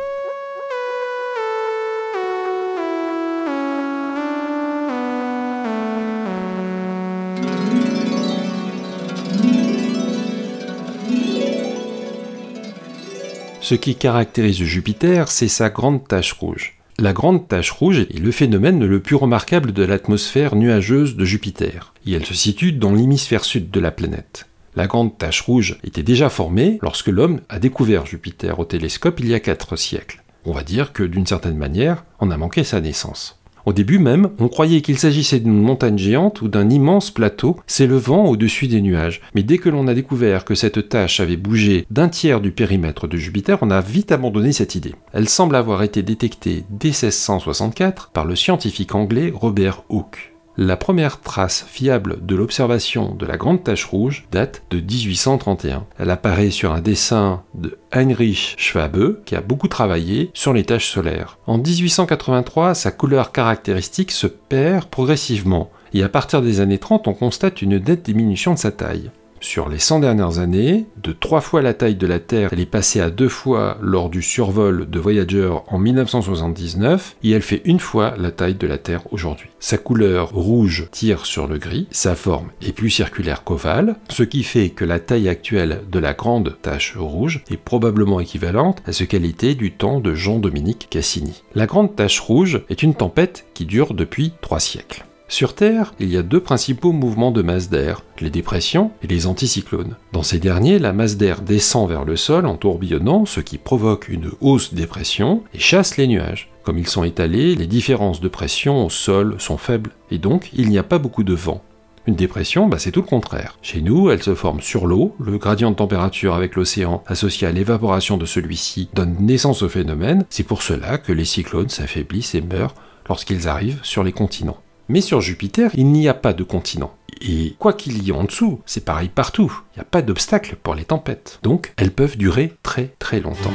Ce 13.60 13.74
qui 13.74 13.96
caractérise 13.96 14.56
Jupiter, 14.62 15.28
c'est 15.28 15.48
sa 15.48 15.68
grande 15.68 16.08
tache 16.08 16.32
rouge. 16.32 16.78
La 16.98 17.12
grande 17.12 17.46
tache 17.46 17.70
rouge 17.70 17.98
est 17.98 18.18
le 18.18 18.30
phénomène 18.30 18.82
le 18.82 19.00
plus 19.00 19.16
remarquable 19.16 19.72
de 19.72 19.82
l'atmosphère 19.82 20.56
nuageuse 20.56 21.16
de 21.16 21.24
Jupiter, 21.26 21.92
et 22.06 22.12
elle 22.12 22.24
se 22.24 22.32
situe 22.32 22.72
dans 22.72 22.94
l'hémisphère 22.94 23.44
sud 23.44 23.70
de 23.70 23.80
la 23.80 23.90
planète. 23.90 24.45
La 24.76 24.86
grande 24.86 25.16
tache 25.16 25.40
rouge 25.40 25.78
était 25.84 26.02
déjà 26.02 26.28
formée 26.28 26.78
lorsque 26.82 27.08
l'homme 27.08 27.40
a 27.48 27.58
découvert 27.58 28.04
Jupiter 28.04 28.60
au 28.60 28.66
télescope 28.66 29.20
il 29.20 29.28
y 29.28 29.34
a 29.34 29.40
4 29.40 29.74
siècles. 29.74 30.22
On 30.44 30.52
va 30.52 30.62
dire 30.62 30.92
que 30.92 31.02
d'une 31.02 31.26
certaine 31.26 31.56
manière, 31.56 32.04
on 32.20 32.30
a 32.30 32.36
manqué 32.36 32.62
sa 32.62 32.82
naissance. 32.82 33.40
Au 33.64 33.72
début 33.72 33.98
même, 33.98 34.28
on 34.38 34.48
croyait 34.48 34.82
qu'il 34.82 34.98
s'agissait 34.98 35.40
d'une 35.40 35.62
montagne 35.62 35.96
géante 35.96 36.42
ou 36.42 36.48
d'un 36.48 36.68
immense 36.68 37.10
plateau 37.10 37.56
s'élevant 37.66 38.26
au-dessus 38.26 38.68
des 38.68 38.82
nuages. 38.82 39.22
Mais 39.34 39.42
dès 39.42 39.56
que 39.56 39.70
l'on 39.70 39.88
a 39.88 39.94
découvert 39.94 40.44
que 40.44 40.54
cette 40.54 40.90
tache 40.90 41.20
avait 41.20 41.38
bougé 41.38 41.86
d'un 41.90 42.10
tiers 42.10 42.42
du 42.42 42.52
périmètre 42.52 43.08
de 43.08 43.16
Jupiter, 43.16 43.58
on 43.62 43.70
a 43.70 43.80
vite 43.80 44.12
abandonné 44.12 44.52
cette 44.52 44.74
idée. 44.74 44.94
Elle 45.14 45.28
semble 45.28 45.56
avoir 45.56 45.82
été 45.82 46.02
détectée 46.02 46.64
dès 46.68 46.90
1664 46.90 48.10
par 48.10 48.26
le 48.26 48.36
scientifique 48.36 48.94
anglais 48.94 49.32
Robert 49.34 49.84
Hooke. 49.88 50.35
La 50.58 50.78
première 50.78 51.20
trace 51.20 51.66
fiable 51.68 52.24
de 52.24 52.34
l'observation 52.34 53.14
de 53.14 53.26
la 53.26 53.36
grande 53.36 53.62
tache 53.62 53.84
rouge 53.84 54.26
date 54.32 54.62
de 54.70 54.80
1831. 54.80 55.84
Elle 55.98 56.08
apparaît 56.08 56.50
sur 56.50 56.72
un 56.72 56.80
dessin 56.80 57.42
de 57.52 57.76
Heinrich 57.92 58.54
Schwabe, 58.56 59.22
qui 59.26 59.36
a 59.36 59.42
beaucoup 59.42 59.68
travaillé 59.68 60.30
sur 60.32 60.54
les 60.54 60.64
taches 60.64 60.90
solaires. 60.90 61.36
En 61.46 61.58
1883, 61.58 62.74
sa 62.74 62.90
couleur 62.90 63.32
caractéristique 63.32 64.12
se 64.12 64.26
perd 64.26 64.86
progressivement, 64.86 65.70
et 65.92 66.02
à 66.02 66.08
partir 66.08 66.40
des 66.40 66.60
années 66.60 66.78
30, 66.78 67.06
on 67.06 67.12
constate 67.12 67.60
une 67.60 67.76
nette 67.76 68.04
diminution 68.04 68.54
de 68.54 68.58
sa 68.58 68.72
taille. 68.72 69.10
Sur 69.40 69.68
les 69.68 69.78
100 69.78 70.00
dernières 70.00 70.38
années, 70.38 70.86
de 71.02 71.12
trois 71.12 71.40
fois 71.40 71.62
la 71.62 71.74
taille 71.74 71.94
de 71.94 72.06
la 72.06 72.18
Terre, 72.18 72.50
elle 72.52 72.60
est 72.60 72.66
passée 72.66 73.00
à 73.00 73.10
deux 73.10 73.28
fois 73.28 73.78
lors 73.80 74.08
du 74.08 74.22
survol 74.22 74.88
de 74.88 74.98
Voyager 74.98 75.50
en 75.68 75.78
1979, 75.78 77.16
et 77.22 77.30
elle 77.30 77.42
fait 77.42 77.62
une 77.64 77.80
fois 77.80 78.14
la 78.18 78.30
taille 78.30 78.54
de 78.54 78.66
la 78.66 78.78
Terre 78.78 79.02
aujourd'hui. 79.12 79.50
Sa 79.60 79.78
couleur 79.78 80.30
rouge 80.30 80.88
tire 80.90 81.26
sur 81.26 81.46
le 81.46 81.58
gris, 81.58 81.86
sa 81.90 82.14
forme 82.14 82.50
est 82.62 82.72
plus 82.72 82.90
circulaire 82.90 83.44
qu'ovale, 83.44 83.96
ce 84.08 84.22
qui 84.22 84.42
fait 84.42 84.70
que 84.70 84.84
la 84.84 85.00
taille 85.00 85.28
actuelle 85.28 85.82
de 85.90 85.98
la 85.98 86.14
grande 86.14 86.56
tache 86.62 86.96
rouge 86.96 87.42
est 87.50 87.56
probablement 87.56 88.20
équivalente 88.20 88.82
à 88.86 88.92
ce 88.92 89.04
qu'elle 89.04 89.24
était 89.24 89.54
du 89.54 89.72
temps 89.72 90.00
de 90.00 90.14
Jean-Dominique 90.14 90.88
Cassini. 90.90 91.42
La 91.54 91.66
grande 91.66 91.94
tache 91.94 92.20
rouge 92.20 92.62
est 92.68 92.82
une 92.82 92.94
tempête 92.94 93.46
qui 93.54 93.64
dure 93.66 93.94
depuis 93.94 94.32
trois 94.40 94.60
siècles. 94.60 95.04
Sur 95.28 95.56
Terre, 95.56 95.92
il 95.98 96.08
y 96.08 96.16
a 96.16 96.22
deux 96.22 96.40
principaux 96.40 96.92
mouvements 96.92 97.32
de 97.32 97.42
masse 97.42 97.68
d'air, 97.68 98.02
les 98.20 98.30
dépressions 98.30 98.92
et 99.02 99.08
les 99.08 99.26
anticyclones. 99.26 99.96
Dans 100.12 100.22
ces 100.22 100.38
derniers, 100.38 100.78
la 100.78 100.92
masse 100.92 101.16
d'air 101.16 101.40
descend 101.40 101.88
vers 101.88 102.04
le 102.04 102.14
sol 102.14 102.46
en 102.46 102.56
tourbillonnant, 102.56 103.26
ce 103.26 103.40
qui 103.40 103.58
provoque 103.58 104.08
une 104.08 104.30
hausse 104.40 104.72
des 104.72 104.86
pressions 104.86 105.42
et 105.52 105.58
chasse 105.58 105.96
les 105.96 106.06
nuages. 106.06 106.48
Comme 106.62 106.78
ils 106.78 106.86
sont 106.86 107.02
étalés, 107.02 107.56
les 107.56 107.66
différences 107.66 108.20
de 108.20 108.28
pression 108.28 108.86
au 108.86 108.90
sol 108.90 109.34
sont 109.38 109.56
faibles, 109.56 109.90
et 110.12 110.18
donc 110.18 110.50
il 110.52 110.68
n'y 110.68 110.78
a 110.78 110.84
pas 110.84 110.98
beaucoup 110.98 111.24
de 111.24 111.34
vent. 111.34 111.62
Une 112.06 112.14
dépression, 112.14 112.68
bah, 112.68 112.78
c'est 112.78 112.92
tout 112.92 113.02
le 113.02 113.08
contraire. 113.08 113.58
Chez 113.62 113.80
nous, 113.80 114.10
elle 114.10 114.22
se 114.22 114.36
forme 114.36 114.60
sur 114.60 114.86
l'eau, 114.86 115.16
le 115.18 115.38
gradient 115.38 115.72
de 115.72 115.76
température 115.76 116.34
avec 116.34 116.54
l'océan 116.54 117.02
associé 117.08 117.48
à 117.48 117.52
l'évaporation 117.52 118.16
de 118.16 118.26
celui-ci 118.26 118.88
donne 118.94 119.16
naissance 119.18 119.62
au 119.62 119.68
phénomène, 119.68 120.24
c'est 120.30 120.44
pour 120.44 120.62
cela 120.62 120.98
que 120.98 121.12
les 121.12 121.24
cyclones 121.24 121.68
s'affaiblissent 121.68 122.36
et 122.36 122.42
meurent 122.42 122.74
lorsqu'ils 123.08 123.48
arrivent 123.48 123.80
sur 123.82 124.04
les 124.04 124.12
continents. 124.12 124.58
Mais 124.88 125.00
sur 125.00 125.20
Jupiter, 125.20 125.72
il 125.74 125.86
n'y 125.86 126.08
a 126.08 126.14
pas 126.14 126.32
de 126.32 126.44
continent. 126.44 126.94
Et 127.20 127.56
quoi 127.58 127.72
qu'il 127.72 128.02
y 128.04 128.10
ait 128.10 128.12
en 128.12 128.22
dessous, 128.22 128.60
c'est 128.66 128.84
pareil 128.84 129.08
partout. 129.08 129.52
Il 129.74 129.78
n'y 129.78 129.82
a 129.82 129.84
pas 129.84 130.00
d'obstacle 130.00 130.56
pour 130.62 130.76
les 130.76 130.84
tempêtes. 130.84 131.40
Donc, 131.42 131.72
elles 131.76 131.90
peuvent 131.90 132.16
durer 132.16 132.54
très 132.62 132.94
très 133.00 133.18
longtemps. 133.20 133.52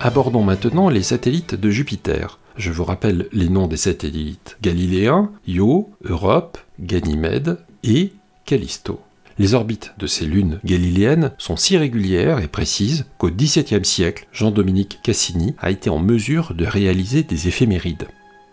Abordons 0.00 0.42
maintenant 0.42 0.88
les 0.88 1.02
satellites 1.02 1.56
de 1.56 1.68
Jupiter. 1.68 2.38
Je 2.56 2.70
vous 2.70 2.84
rappelle 2.84 3.28
les 3.32 3.50
noms 3.50 3.66
des 3.66 3.76
satellites 3.76 4.56
galiléens, 4.62 5.30
Io, 5.46 5.90
Europe, 6.04 6.58
Ganymède 6.80 7.58
et 7.84 8.12
Callisto. 8.46 9.00
Les 9.38 9.52
orbites 9.52 9.92
de 9.98 10.06
ces 10.06 10.24
lunes 10.24 10.58
galiléennes 10.64 11.32
sont 11.36 11.56
si 11.56 11.76
régulières 11.76 12.38
et 12.38 12.48
précises 12.48 13.04
qu'au 13.18 13.30
XVIIe 13.30 13.84
siècle, 13.84 14.26
Jean-Dominique 14.32 15.00
Cassini 15.02 15.54
a 15.58 15.70
été 15.70 15.90
en 15.90 15.98
mesure 15.98 16.54
de 16.54 16.64
réaliser 16.64 17.22
des 17.22 17.48
éphémérides. 17.48 18.08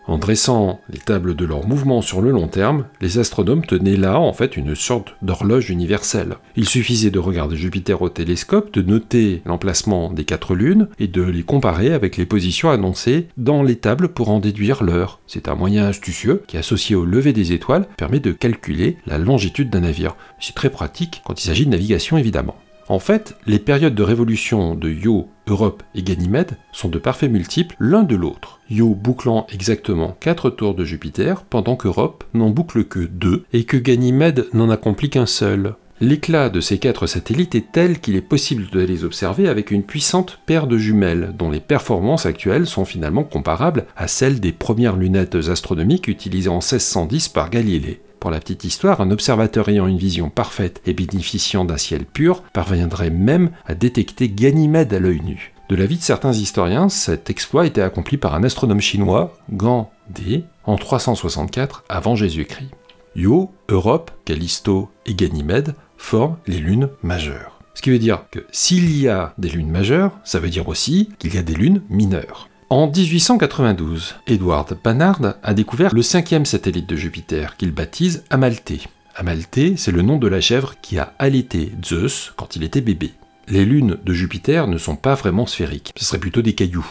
En 0.06 0.18
dressant 0.18 0.80
les 0.90 0.98
tables 0.98 1.34
de 1.34 1.46
leurs 1.46 1.66
mouvements 1.66 2.02
sur 2.02 2.20
le 2.20 2.30
long 2.30 2.46
terme, 2.46 2.84
les 3.00 3.18
astronomes 3.18 3.64
tenaient 3.64 3.96
là 3.96 4.20
en 4.20 4.34
fait 4.34 4.56
une 4.56 4.74
sorte 4.74 5.16
d'horloge 5.22 5.70
universelle. 5.70 6.36
Il 6.56 6.68
suffisait 6.68 7.10
de 7.10 7.18
regarder 7.18 7.56
Jupiter 7.56 8.02
au 8.02 8.10
télescope, 8.10 8.72
de 8.74 8.82
noter 8.82 9.40
l'emplacement 9.46 10.12
des 10.12 10.24
quatre 10.24 10.54
lunes 10.54 10.88
et 10.98 11.08
de 11.08 11.22
les 11.22 11.42
comparer 11.42 11.92
avec 11.92 12.18
les 12.18 12.26
positions 12.26 12.70
annoncées 12.70 13.28
dans 13.38 13.62
les 13.62 13.76
tables 13.76 14.08
pour 14.08 14.28
en 14.28 14.40
déduire 14.40 14.84
l'heure. 14.84 15.20
C'est 15.26 15.48
un 15.48 15.54
moyen 15.54 15.86
astucieux 15.86 16.42
qui, 16.46 16.58
associé 16.58 16.94
au 16.94 17.06
lever 17.06 17.32
des 17.32 17.52
étoiles, 17.52 17.86
permet 17.96 18.20
de 18.20 18.32
calculer 18.32 18.98
la 19.06 19.16
longitude 19.16 19.70
d'un 19.70 19.80
navire. 19.80 20.16
C'est 20.38 20.54
très 20.54 20.70
pratique 20.70 21.22
quand 21.24 21.40
il 21.40 21.46
s'agit 21.46 21.64
de 21.64 21.70
navigation 21.70 22.18
évidemment. 22.18 22.56
En 22.88 22.98
fait, 22.98 23.36
les 23.46 23.58
périodes 23.58 23.94
de 23.94 24.02
révolution 24.02 24.74
de 24.74 24.90
Io, 24.90 25.28
Europe 25.46 25.82
et 25.94 26.02
Ganymède 26.02 26.58
sont 26.70 26.88
de 26.88 26.98
parfaits 26.98 27.30
multiples 27.30 27.76
l'un 27.80 28.02
de 28.02 28.14
l'autre. 28.14 28.60
Io 28.70 28.94
bouclant 28.94 29.46
exactement 29.52 30.16
4 30.20 30.50
tours 30.50 30.74
de 30.74 30.84
Jupiter, 30.84 31.44
pendant 31.44 31.76
qu'Europe 31.76 32.24
n'en 32.34 32.50
boucle 32.50 32.84
que 32.84 33.00
2 33.00 33.44
et 33.54 33.64
que 33.64 33.78
Ganymède 33.78 34.48
n'en 34.52 34.68
accomplit 34.68 35.08
qu'un 35.08 35.26
seul. 35.26 35.76
L'éclat 36.00 36.50
de 36.50 36.60
ces 36.60 36.78
quatre 36.78 37.06
satellites 37.06 37.54
est 37.54 37.72
tel 37.72 38.00
qu'il 38.00 38.16
est 38.16 38.20
possible 38.20 38.68
de 38.70 38.80
les 38.80 39.04
observer 39.04 39.48
avec 39.48 39.70
une 39.70 39.84
puissante 39.84 40.40
paire 40.44 40.66
de 40.66 40.76
jumelles, 40.76 41.32
dont 41.38 41.50
les 41.50 41.60
performances 41.60 42.26
actuelles 42.26 42.66
sont 42.66 42.84
finalement 42.84 43.24
comparables 43.24 43.86
à 43.96 44.08
celles 44.08 44.40
des 44.40 44.52
premières 44.52 44.96
lunettes 44.96 45.36
astronomiques 45.48 46.08
utilisées 46.08 46.50
en 46.50 46.58
1610 46.58 47.28
par 47.28 47.48
Galilée. 47.48 48.00
Pour 48.24 48.30
la 48.30 48.40
petite 48.40 48.64
histoire, 48.64 49.02
un 49.02 49.10
observateur 49.10 49.68
ayant 49.68 49.86
une 49.86 49.98
vision 49.98 50.30
parfaite 50.30 50.80
et 50.86 50.94
bénéficiant 50.94 51.66
d'un 51.66 51.76
ciel 51.76 52.06
pur 52.06 52.40
parviendrait 52.54 53.10
même 53.10 53.50
à 53.66 53.74
détecter 53.74 54.30
Ganymède 54.30 54.94
à 54.94 54.98
l'œil 54.98 55.20
nu. 55.20 55.52
De 55.68 55.76
l'avis 55.76 55.98
de 55.98 56.02
certains 56.02 56.32
historiens, 56.32 56.88
cet 56.88 57.28
exploit 57.28 57.66
était 57.66 57.82
accompli 57.82 58.16
par 58.16 58.34
un 58.34 58.42
astronome 58.42 58.80
chinois, 58.80 59.36
Gan 59.52 59.90
Di, 60.08 60.44
en 60.64 60.76
364 60.76 61.84
avant 61.90 62.16
Jésus-Christ. 62.16 62.70
Io, 63.14 63.52
Europe, 63.68 64.10
Callisto 64.24 64.88
et 65.04 65.12
Ganymède 65.12 65.74
forment 65.98 66.38
les 66.46 66.60
lunes 66.60 66.88
majeures. 67.02 67.60
Ce 67.74 67.82
qui 67.82 67.90
veut 67.90 67.98
dire 67.98 68.24
que 68.30 68.46
s'il 68.50 68.98
y 68.98 69.06
a 69.06 69.34
des 69.36 69.50
lunes 69.50 69.70
majeures, 69.70 70.12
ça 70.24 70.38
veut 70.38 70.48
dire 70.48 70.68
aussi 70.68 71.10
qu'il 71.18 71.34
y 71.34 71.38
a 71.38 71.42
des 71.42 71.52
lunes 71.52 71.82
mineures. 71.90 72.48
En 72.70 72.90
1892, 72.90 74.14
Edward 74.26 74.78
Barnard 74.82 75.34
a 75.42 75.54
découvert 75.54 75.94
le 75.94 76.00
cinquième 76.00 76.46
satellite 76.46 76.88
de 76.88 76.96
Jupiter 76.96 77.58
qu'il 77.58 77.72
baptise 77.72 78.24
Amalthée. 78.30 78.80
Amalthée, 79.14 79.74
c'est 79.76 79.92
le 79.92 80.00
nom 80.00 80.16
de 80.16 80.26
la 80.28 80.40
chèvre 80.40 80.74
qui 80.80 80.98
a 80.98 81.12
allaité 81.18 81.72
Zeus 81.84 82.32
quand 82.36 82.56
il 82.56 82.64
était 82.64 82.80
bébé. 82.80 83.12
Les 83.48 83.66
lunes 83.66 83.98
de 84.02 84.12
Jupiter 84.14 84.66
ne 84.66 84.78
sont 84.78 84.96
pas 84.96 85.14
vraiment 85.14 85.46
sphériques, 85.46 85.92
ce 85.94 86.06
seraient 86.06 86.18
plutôt 86.18 86.40
des 86.40 86.54
cailloux. 86.54 86.86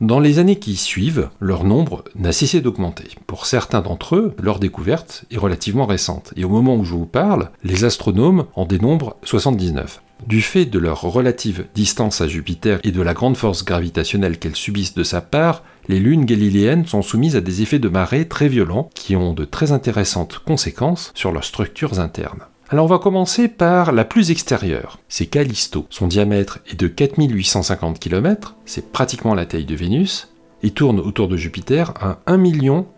Dans 0.00 0.18
les 0.18 0.38
années 0.38 0.58
qui 0.58 0.76
suivent, 0.76 1.28
leur 1.40 1.64
nombre 1.64 2.04
n'a 2.14 2.32
cessé 2.32 2.62
d'augmenter. 2.62 3.08
Pour 3.26 3.44
certains 3.44 3.82
d'entre 3.82 4.16
eux, 4.16 4.34
leur 4.40 4.58
découverte 4.58 5.24
est 5.30 5.38
relativement 5.38 5.86
récente, 5.86 6.32
et 6.36 6.44
au 6.44 6.48
moment 6.48 6.76
où 6.76 6.84
je 6.84 6.94
vous 6.94 7.06
parle, 7.06 7.50
les 7.64 7.84
astronomes 7.84 8.46
en 8.54 8.64
dénombrent 8.64 9.16
79. 9.24 10.00
Du 10.26 10.42
fait 10.42 10.66
de 10.66 10.78
leur 10.78 11.00
relative 11.00 11.66
distance 11.74 12.20
à 12.20 12.28
Jupiter 12.28 12.80
et 12.82 12.90
de 12.90 13.02
la 13.02 13.14
grande 13.14 13.36
force 13.36 13.64
gravitationnelle 13.64 14.38
qu'elles 14.38 14.56
subissent 14.56 14.94
de 14.94 15.04
sa 15.04 15.20
part, 15.20 15.62
les 15.88 16.00
lunes 16.00 16.26
galiléennes 16.26 16.86
sont 16.86 17.02
soumises 17.02 17.36
à 17.36 17.40
des 17.40 17.62
effets 17.62 17.78
de 17.78 17.88
marée 17.88 18.28
très 18.28 18.48
violents 18.48 18.90
qui 18.94 19.16
ont 19.16 19.32
de 19.32 19.44
très 19.44 19.72
intéressantes 19.72 20.40
conséquences 20.40 21.12
sur 21.14 21.32
leurs 21.32 21.44
structures 21.44 22.00
internes. 22.00 22.42
Alors 22.68 22.84
on 22.84 22.88
va 22.88 22.98
commencer 22.98 23.48
par 23.48 23.92
la 23.92 24.04
plus 24.04 24.30
extérieure, 24.30 24.98
c'est 25.08 25.24
Callisto. 25.24 25.86
Son 25.88 26.06
diamètre 26.06 26.58
est 26.66 26.78
de 26.78 26.86
4850 26.86 27.98
km, 27.98 28.56
c'est 28.66 28.92
pratiquement 28.92 29.34
la 29.34 29.46
taille 29.46 29.64
de 29.64 29.74
Vénus, 29.74 30.28
et 30.62 30.70
tourne 30.70 31.00
autour 31.00 31.28
de 31.28 31.36
Jupiter 31.36 31.94
à 32.00 32.18
1 32.26 32.38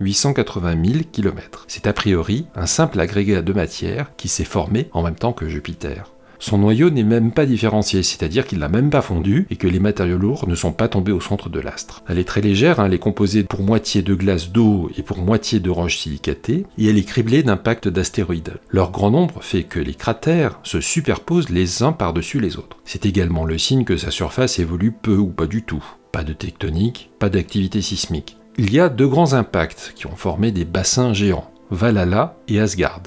880 0.00 0.84
000 0.84 1.04
km. 1.12 1.64
C'est 1.68 1.86
a 1.86 1.92
priori 1.92 2.46
un 2.56 2.66
simple 2.66 2.98
agrégat 2.98 3.42
de 3.42 3.52
matière 3.52 4.10
qui 4.16 4.28
s'est 4.28 4.44
formé 4.44 4.88
en 4.92 5.02
même 5.02 5.14
temps 5.14 5.32
que 5.32 5.48
Jupiter. 5.48 6.10
Son 6.40 6.56
noyau 6.56 6.88
n'est 6.88 7.04
même 7.04 7.32
pas 7.32 7.44
différencié, 7.44 8.02
c'est-à-dire 8.02 8.46
qu'il 8.46 8.60
n'a 8.60 8.68
même 8.68 8.88
pas 8.88 9.02
fondu 9.02 9.46
et 9.50 9.56
que 9.56 9.68
les 9.68 9.78
matériaux 9.78 10.16
lourds 10.16 10.48
ne 10.48 10.54
sont 10.54 10.72
pas 10.72 10.88
tombés 10.88 11.12
au 11.12 11.20
centre 11.20 11.50
de 11.50 11.60
l'astre. 11.60 12.02
Elle 12.08 12.18
est 12.18 12.24
très 12.24 12.40
légère, 12.40 12.80
hein, 12.80 12.86
elle 12.86 12.94
est 12.94 12.98
composée 12.98 13.44
pour 13.44 13.62
moitié 13.62 14.00
de 14.00 14.14
glace 14.14 14.50
d'eau 14.50 14.90
et 14.96 15.02
pour 15.02 15.18
moitié 15.18 15.60
de 15.60 15.68
roches 15.68 15.98
silicatées, 15.98 16.64
et 16.78 16.88
elle 16.88 16.96
est 16.96 17.04
criblée 17.04 17.42
d'impacts 17.42 17.88
d'astéroïdes. 17.88 18.54
Leur 18.70 18.90
grand 18.90 19.10
nombre 19.10 19.42
fait 19.42 19.64
que 19.64 19.78
les 19.78 19.92
cratères 19.92 20.58
se 20.62 20.80
superposent 20.80 21.50
les 21.50 21.82
uns 21.82 21.92
par-dessus 21.92 22.40
les 22.40 22.56
autres. 22.56 22.78
C'est 22.86 23.04
également 23.04 23.44
le 23.44 23.58
signe 23.58 23.84
que 23.84 23.98
sa 23.98 24.10
surface 24.10 24.58
évolue 24.58 24.92
peu 24.92 25.16
ou 25.16 25.28
pas 25.28 25.46
du 25.46 25.62
tout. 25.62 25.84
Pas 26.10 26.24
de 26.24 26.32
tectonique, 26.32 27.10
pas 27.18 27.28
d'activité 27.28 27.82
sismique. 27.82 28.38
Il 28.56 28.72
y 28.72 28.80
a 28.80 28.88
deux 28.88 29.08
grands 29.08 29.34
impacts 29.34 29.92
qui 29.94 30.06
ont 30.06 30.16
formé 30.16 30.52
des 30.52 30.64
bassins 30.64 31.12
géants, 31.12 31.50
Valhalla 31.70 32.38
et 32.48 32.60
Asgard. 32.60 33.02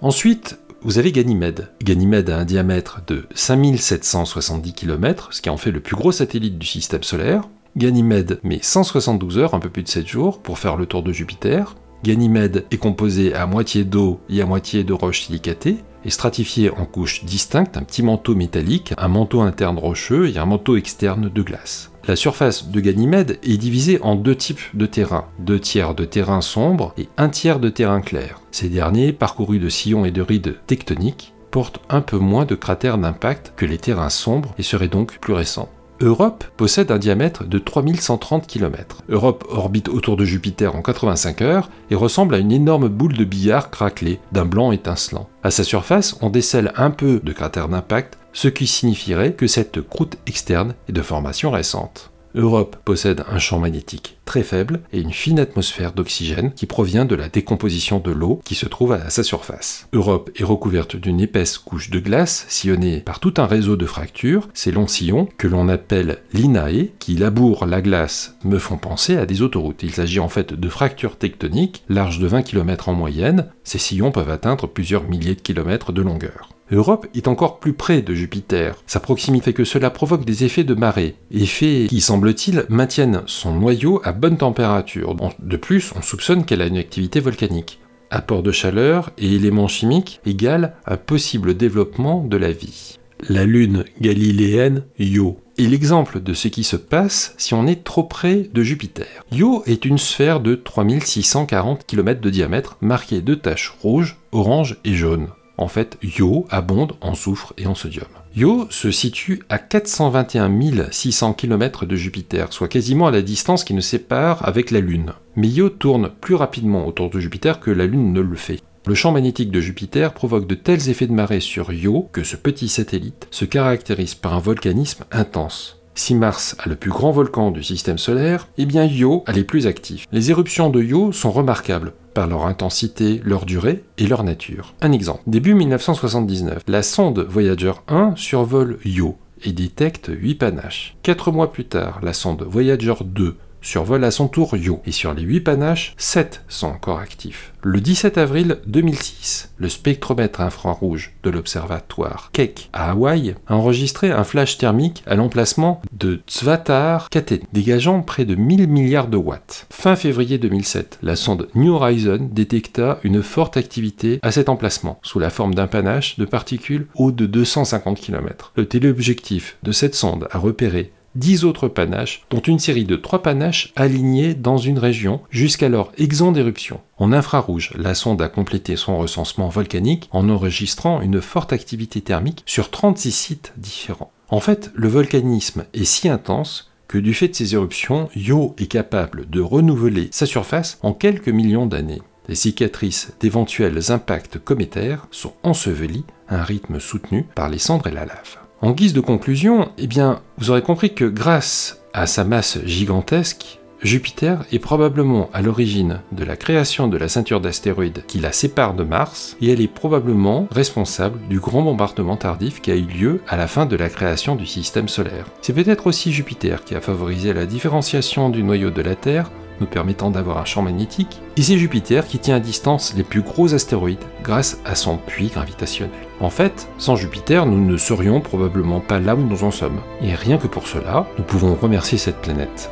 Ensuite, 0.00 0.58
vous 0.86 0.98
avez 0.98 1.10
Ganymède. 1.10 1.68
Ganymède 1.82 2.30
a 2.30 2.38
un 2.38 2.44
diamètre 2.44 3.00
de 3.08 3.24
5770 3.34 4.72
km, 4.72 5.32
ce 5.32 5.42
qui 5.42 5.50
en 5.50 5.56
fait 5.56 5.72
le 5.72 5.80
plus 5.80 5.96
gros 5.96 6.12
satellite 6.12 6.58
du 6.58 6.66
système 6.66 7.02
solaire. 7.02 7.42
Ganymède 7.76 8.38
met 8.44 8.60
172 8.62 9.36
heures, 9.38 9.54
un 9.54 9.58
peu 9.58 9.68
plus 9.68 9.82
de 9.82 9.88
7 9.88 10.06
jours, 10.06 10.40
pour 10.40 10.60
faire 10.60 10.76
le 10.76 10.86
tour 10.86 11.02
de 11.02 11.10
Jupiter. 11.10 11.74
Ganymède 12.04 12.66
est 12.70 12.76
composé 12.76 13.34
à 13.34 13.46
moitié 13.46 13.82
d'eau 13.82 14.20
et 14.28 14.40
à 14.40 14.46
moitié 14.46 14.84
de 14.84 14.92
roches 14.92 15.22
silicatées, 15.22 15.78
et 16.04 16.10
stratifié 16.10 16.70
en 16.70 16.84
couches 16.84 17.24
distinctes, 17.24 17.76
un 17.76 17.82
petit 17.82 18.04
manteau 18.04 18.36
métallique, 18.36 18.94
un 18.96 19.08
manteau 19.08 19.40
interne 19.40 19.78
rocheux 19.78 20.28
et 20.28 20.38
un 20.38 20.46
manteau 20.46 20.76
externe 20.76 21.28
de 21.28 21.42
glace. 21.42 21.90
La 22.08 22.14
surface 22.14 22.68
de 22.68 22.78
Ganymède 22.78 23.40
est 23.42 23.56
divisée 23.56 23.98
en 24.00 24.14
deux 24.14 24.36
types 24.36 24.60
de 24.74 24.86
terrains, 24.86 25.24
deux 25.40 25.58
tiers 25.58 25.92
de 25.92 26.04
terrain 26.04 26.40
sombre 26.40 26.94
et 26.96 27.08
un 27.16 27.28
tiers 27.28 27.58
de 27.58 27.68
terrain 27.68 28.00
clair. 28.00 28.40
Ces 28.52 28.68
derniers, 28.68 29.12
parcourus 29.12 29.58
de 29.58 29.68
sillons 29.68 30.04
et 30.04 30.12
de 30.12 30.22
rides 30.22 30.56
tectoniques, 30.68 31.34
portent 31.50 31.80
un 31.88 32.02
peu 32.02 32.18
moins 32.18 32.44
de 32.44 32.54
cratères 32.54 32.98
d'impact 32.98 33.54
que 33.56 33.66
les 33.66 33.78
terrains 33.78 34.10
sombres 34.10 34.54
et 34.56 34.62
seraient 34.62 34.86
donc 34.86 35.18
plus 35.18 35.32
récents. 35.32 35.68
Europe 36.00 36.44
possède 36.56 36.92
un 36.92 36.98
diamètre 36.98 37.44
de 37.44 37.58
3130 37.58 38.46
km. 38.46 39.02
Europe 39.08 39.44
orbite 39.48 39.88
autour 39.88 40.16
de 40.16 40.24
Jupiter 40.24 40.76
en 40.76 40.82
85 40.82 41.42
heures 41.42 41.70
et 41.90 41.94
ressemble 41.96 42.34
à 42.34 42.38
une 42.38 42.52
énorme 42.52 42.88
boule 42.88 43.14
de 43.14 43.24
billard 43.24 43.70
craquelée 43.70 44.20
d'un 44.30 44.44
blanc 44.44 44.70
étincelant. 44.70 45.28
À 45.42 45.50
sa 45.50 45.64
surface, 45.64 46.16
on 46.20 46.30
décèle 46.30 46.72
un 46.76 46.90
peu 46.90 47.20
de 47.24 47.32
cratères 47.32 47.68
d'impact 47.68 48.18
ce 48.36 48.48
qui 48.48 48.66
signifierait 48.66 49.32
que 49.32 49.46
cette 49.46 49.80
croûte 49.80 50.18
externe 50.26 50.74
est 50.90 50.92
de 50.92 51.00
formation 51.00 51.50
récente. 51.50 52.10
Europe 52.34 52.76
possède 52.84 53.24
un 53.30 53.38
champ 53.38 53.58
magnétique 53.58 54.18
très 54.26 54.42
faible 54.42 54.80
et 54.92 55.00
une 55.00 55.14
fine 55.14 55.38
atmosphère 55.38 55.94
d'oxygène 55.94 56.52
qui 56.52 56.66
provient 56.66 57.06
de 57.06 57.14
la 57.14 57.30
décomposition 57.30 57.98
de 57.98 58.10
l'eau 58.10 58.42
qui 58.44 58.54
se 58.54 58.66
trouve 58.66 58.92
à 58.92 59.08
sa 59.08 59.22
surface. 59.22 59.88
Europe 59.94 60.30
est 60.36 60.44
recouverte 60.44 60.96
d'une 60.96 61.18
épaisse 61.18 61.56
couche 61.56 61.88
de 61.88 61.98
glace 61.98 62.44
sillonnée 62.50 63.00
par 63.00 63.20
tout 63.20 63.32
un 63.38 63.46
réseau 63.46 63.76
de 63.76 63.86
fractures. 63.86 64.50
Ces 64.52 64.70
longs 64.70 64.86
sillons, 64.86 65.30
que 65.38 65.48
l'on 65.48 65.70
appelle 65.70 66.18
l'INAE, 66.34 66.90
qui 66.98 67.14
labourent 67.14 67.64
la 67.64 67.80
glace, 67.80 68.36
me 68.44 68.58
font 68.58 68.76
penser 68.76 69.16
à 69.16 69.24
des 69.24 69.40
autoroutes. 69.40 69.82
Il 69.82 69.94
s'agit 69.94 70.20
en 70.20 70.28
fait 70.28 70.52
de 70.52 70.68
fractures 70.68 71.16
tectoniques, 71.16 71.84
larges 71.88 72.18
de 72.18 72.26
20 72.26 72.42
km 72.42 72.90
en 72.90 72.94
moyenne. 72.94 73.46
Ces 73.64 73.78
sillons 73.78 74.12
peuvent 74.12 74.30
atteindre 74.30 74.66
plusieurs 74.66 75.08
milliers 75.08 75.36
de 75.36 75.40
kilomètres 75.40 75.92
de 75.92 76.02
longueur. 76.02 76.50
Europe 76.72 77.06
est 77.14 77.28
encore 77.28 77.60
plus 77.60 77.74
près 77.74 78.02
de 78.02 78.12
Jupiter. 78.12 78.82
Sa 78.86 78.98
proximité 78.98 79.52
que 79.52 79.64
cela 79.64 79.90
provoque 79.90 80.24
des 80.24 80.44
effets 80.44 80.64
de 80.64 80.74
marée, 80.74 81.14
effets 81.30 81.86
qui, 81.88 82.00
semble-t-il, 82.00 82.64
maintiennent 82.68 83.22
son 83.26 83.54
noyau 83.54 84.00
à 84.04 84.12
bonne 84.12 84.36
température. 84.36 85.14
De 85.38 85.56
plus, 85.56 85.92
on 85.96 86.02
soupçonne 86.02 86.44
qu'elle 86.44 86.62
a 86.62 86.66
une 86.66 86.76
activité 86.78 87.20
volcanique. 87.20 87.78
Apport 88.10 88.42
de 88.42 88.50
chaleur 88.50 89.10
et 89.16 89.34
éléments 89.34 89.68
chimiques 89.68 90.20
égale 90.26 90.74
un 90.86 90.96
possible 90.96 91.56
développement 91.56 92.24
de 92.24 92.36
la 92.36 92.50
vie. 92.50 92.98
La 93.28 93.44
lune 93.44 93.84
galiléenne 94.00 94.84
Io 94.98 95.38
est 95.58 95.62
l'exemple 95.62 96.20
de 96.20 96.34
ce 96.34 96.48
qui 96.48 96.64
se 96.64 96.76
passe 96.76 97.34
si 97.38 97.54
on 97.54 97.66
est 97.66 97.82
trop 97.82 98.04
près 98.04 98.48
de 98.52 98.62
Jupiter. 98.62 99.06
Io 99.32 99.62
est 99.66 99.84
une 99.84 99.98
sphère 99.98 100.40
de 100.40 100.54
3640 100.54 101.86
km 101.86 102.20
de 102.20 102.30
diamètre 102.30 102.76
marquée 102.80 103.22
de 103.22 103.34
taches 103.34 103.74
rouges, 103.80 104.18
oranges 104.32 104.78
et 104.84 104.94
jaunes. 104.94 105.28
En 105.58 105.68
fait, 105.68 105.98
Io 106.02 106.46
abonde 106.50 106.92
en 107.00 107.14
soufre 107.14 107.54
et 107.56 107.66
en 107.66 107.74
sodium. 107.74 108.08
Io 108.36 108.66
se 108.70 108.90
situe 108.90 109.42
à 109.48 109.58
421 109.58 110.50
600 110.90 111.32
km 111.32 111.86
de 111.86 111.96
Jupiter, 111.96 112.52
soit 112.52 112.68
quasiment 112.68 113.06
à 113.06 113.10
la 113.10 113.22
distance 113.22 113.64
qui 113.64 113.72
nous 113.72 113.80
sépare 113.80 114.46
avec 114.46 114.70
la 114.70 114.80
Lune. 114.80 115.12
Mais 115.34 115.48
Io 115.48 115.70
tourne 115.70 116.10
plus 116.20 116.34
rapidement 116.34 116.86
autour 116.86 117.08
de 117.08 117.18
Jupiter 117.18 117.60
que 117.60 117.70
la 117.70 117.86
Lune 117.86 118.12
ne 118.12 118.20
le 118.20 118.36
fait. 118.36 118.60
Le 118.86 118.94
champ 118.94 119.10
magnétique 119.10 119.50
de 119.50 119.60
Jupiter 119.60 120.12
provoque 120.12 120.46
de 120.46 120.54
tels 120.54 120.90
effets 120.90 121.06
de 121.06 121.12
marée 121.12 121.40
sur 121.40 121.72
Io 121.72 122.08
que 122.12 122.22
ce 122.22 122.36
petit 122.36 122.68
satellite 122.68 123.26
se 123.30 123.44
caractérise 123.44 124.14
par 124.14 124.34
un 124.34 124.40
volcanisme 124.40 125.04
intense. 125.10 125.80
Si 125.94 126.14
Mars 126.14 126.54
a 126.58 126.68
le 126.68 126.76
plus 126.76 126.90
grand 126.90 127.10
volcan 127.10 127.50
du 127.50 127.62
système 127.62 127.96
solaire, 127.96 128.48
eh 128.58 128.66
bien 128.66 128.84
Io 128.84 129.24
a 129.26 129.32
les 129.32 129.44
plus 129.44 129.66
actifs. 129.66 130.06
Les 130.12 130.30
éruptions 130.30 130.68
de 130.68 130.82
Io 130.82 131.10
sont 131.10 131.32
remarquables 131.32 131.94
par 132.16 132.26
leur 132.26 132.46
intensité, 132.46 133.20
leur 133.24 133.44
durée 133.44 133.84
et 133.98 134.06
leur 134.06 134.24
nature. 134.24 134.72
Un 134.80 134.92
exemple. 134.92 135.20
Début 135.26 135.52
1979, 135.52 136.62
la 136.66 136.82
sonde 136.82 137.18
Voyager 137.28 137.72
1 137.88 138.14
survole 138.16 138.78
Io 138.86 139.18
et 139.44 139.52
détecte 139.52 140.10
8 140.10 140.36
panaches. 140.36 140.96
Quatre 141.02 141.30
mois 141.30 141.52
plus 141.52 141.66
tard, 141.66 142.00
la 142.02 142.14
sonde 142.14 142.42
Voyager 142.48 142.94
2 143.04 143.36
survolent 143.62 144.04
à 144.04 144.10
son 144.10 144.28
tour 144.28 144.56
Io, 144.56 144.80
et 144.86 144.92
sur 144.92 145.14
les 145.14 145.22
8 145.22 145.40
panaches, 145.40 145.94
7 145.98 146.42
sont 146.48 146.68
encore 146.68 146.98
actifs. 146.98 147.52
Le 147.62 147.80
17 147.80 148.16
avril 148.16 148.58
2006, 148.66 149.50
le 149.56 149.68
spectromètre 149.68 150.40
infrarouge 150.40 151.12
de 151.24 151.30
l'observatoire 151.30 152.30
Keck 152.32 152.70
à 152.72 152.92
Hawaï 152.92 153.34
a 153.48 153.56
enregistré 153.56 154.12
un 154.12 154.22
flash 154.22 154.58
thermique 154.58 155.02
à 155.06 155.16
l'emplacement 155.16 155.82
de 155.92 156.20
Tsvatar 156.28 157.10
Katen, 157.10 157.40
dégageant 157.52 158.02
près 158.02 158.24
de 158.24 158.36
1000 158.36 158.68
milliards 158.68 159.08
de 159.08 159.16
watts. 159.16 159.66
Fin 159.70 159.96
février 159.96 160.38
2007, 160.38 161.00
la 161.02 161.16
sonde 161.16 161.48
New 161.54 161.74
Horizon 161.74 162.28
détecta 162.30 163.00
une 163.02 163.22
forte 163.22 163.56
activité 163.56 164.20
à 164.22 164.30
cet 164.30 164.48
emplacement, 164.48 165.00
sous 165.02 165.18
la 165.18 165.30
forme 165.30 165.54
d'un 165.54 165.66
panache 165.66 166.18
de 166.18 166.24
particules 166.24 166.86
haut 166.94 167.10
de 167.10 167.26
250 167.26 167.98
km. 167.98 168.52
Le 168.56 168.66
téléobjectif 168.66 169.56
de 169.62 169.72
cette 169.72 169.94
sonde 169.94 170.28
a 170.30 170.38
repéré 170.38 170.92
10 171.16 171.44
autres 171.44 171.68
panaches, 171.68 172.24
dont 172.30 172.40
une 172.40 172.58
série 172.58 172.84
de 172.84 172.96
3 172.96 173.22
panaches 173.22 173.72
alignés 173.74 174.34
dans 174.34 174.58
une 174.58 174.78
région 174.78 175.20
jusqu'alors 175.30 175.92
exempt 175.98 176.32
d'éruption. 176.32 176.80
En 176.98 177.12
infrarouge, 177.12 177.72
la 177.76 177.94
sonde 177.94 178.22
a 178.22 178.28
complété 178.28 178.76
son 178.76 178.98
recensement 178.98 179.48
volcanique 179.48 180.08
en 180.12 180.28
enregistrant 180.28 181.00
une 181.00 181.20
forte 181.20 181.52
activité 181.52 182.00
thermique 182.00 182.42
sur 182.46 182.70
36 182.70 183.12
sites 183.12 183.52
différents. 183.56 184.12
En 184.28 184.40
fait, 184.40 184.70
le 184.74 184.88
volcanisme 184.88 185.64
est 185.72 185.84
si 185.84 186.08
intense 186.08 186.70
que 186.88 186.98
du 186.98 187.14
fait 187.14 187.28
de 187.28 187.34
ces 187.34 187.54
éruptions, 187.54 188.08
Io 188.14 188.54
est 188.58 188.66
capable 188.66 189.28
de 189.28 189.40
renouveler 189.40 190.08
sa 190.12 190.26
surface 190.26 190.78
en 190.82 190.92
quelques 190.92 191.28
millions 191.28 191.66
d'années. 191.66 192.02
Les 192.28 192.34
cicatrices 192.34 193.12
d'éventuels 193.20 193.92
impacts 193.92 194.38
cométaires 194.38 195.06
sont 195.10 195.34
ensevelies 195.42 196.04
à 196.28 196.40
un 196.40 196.44
rythme 196.44 196.80
soutenu 196.80 197.24
par 197.34 197.48
les 197.48 197.58
cendres 197.58 197.86
et 197.86 197.92
la 197.92 198.04
lave. 198.04 198.45
En 198.62 198.72
guise 198.72 198.94
de 198.94 199.00
conclusion, 199.00 199.70
eh 199.76 199.86
bien, 199.86 200.22
vous 200.38 200.50
aurez 200.50 200.62
compris 200.62 200.94
que 200.94 201.04
grâce 201.04 201.82
à 201.92 202.06
sa 202.06 202.24
masse 202.24 202.58
gigantesque, 202.64 203.58
Jupiter 203.82 204.44
est 204.50 204.58
probablement 204.58 205.28
à 205.34 205.42
l'origine 205.42 206.00
de 206.12 206.24
la 206.24 206.36
création 206.36 206.88
de 206.88 206.96
la 206.96 207.08
ceinture 207.08 207.42
d'astéroïdes 207.42 208.04
qui 208.06 208.18
la 208.18 208.32
sépare 208.32 208.72
de 208.72 208.82
Mars, 208.82 209.36
et 209.42 209.52
elle 209.52 209.60
est 209.60 209.68
probablement 209.68 210.48
responsable 210.50 211.18
du 211.28 211.38
grand 211.38 211.60
bombardement 211.60 212.16
tardif 212.16 212.62
qui 212.62 212.70
a 212.70 212.76
eu 212.76 212.86
lieu 212.86 213.20
à 213.28 213.36
la 213.36 213.46
fin 213.46 213.66
de 213.66 213.76
la 213.76 213.90
création 213.90 214.36
du 214.36 214.46
système 214.46 214.88
solaire. 214.88 215.26
C'est 215.42 215.52
peut-être 215.52 215.86
aussi 215.86 216.10
Jupiter 216.10 216.64
qui 216.64 216.74
a 216.74 216.80
favorisé 216.80 217.34
la 217.34 217.44
différenciation 217.44 218.30
du 218.30 218.42
noyau 218.42 218.70
de 218.70 218.80
la 218.80 218.94
Terre 218.94 219.30
nous 219.60 219.66
permettant 219.66 220.10
d'avoir 220.10 220.38
un 220.38 220.44
champ 220.44 220.62
magnétique, 220.62 221.20
et 221.36 221.42
c'est 221.42 221.58
Jupiter 221.58 222.06
qui 222.06 222.18
tient 222.18 222.36
à 222.36 222.40
distance 222.40 222.94
les 222.96 223.02
plus 223.02 223.22
gros 223.22 223.54
astéroïdes 223.54 224.04
grâce 224.22 224.60
à 224.64 224.74
son 224.74 224.96
puits 224.96 225.28
gravitationnel. 225.28 225.94
En 226.20 226.30
fait, 226.30 226.68
sans 226.78 226.96
Jupiter, 226.96 227.46
nous 227.46 227.64
ne 227.64 227.76
serions 227.76 228.20
probablement 228.20 228.80
pas 228.80 228.98
là 228.98 229.14
où 229.14 229.20
nous 229.20 229.44
en 229.44 229.50
sommes. 229.50 229.80
Et 230.02 230.14
rien 230.14 230.38
que 230.38 230.46
pour 230.46 230.66
cela, 230.66 231.06
nous 231.18 231.24
pouvons 231.24 231.54
remercier 231.54 231.98
cette 231.98 232.22
planète. 232.22 232.70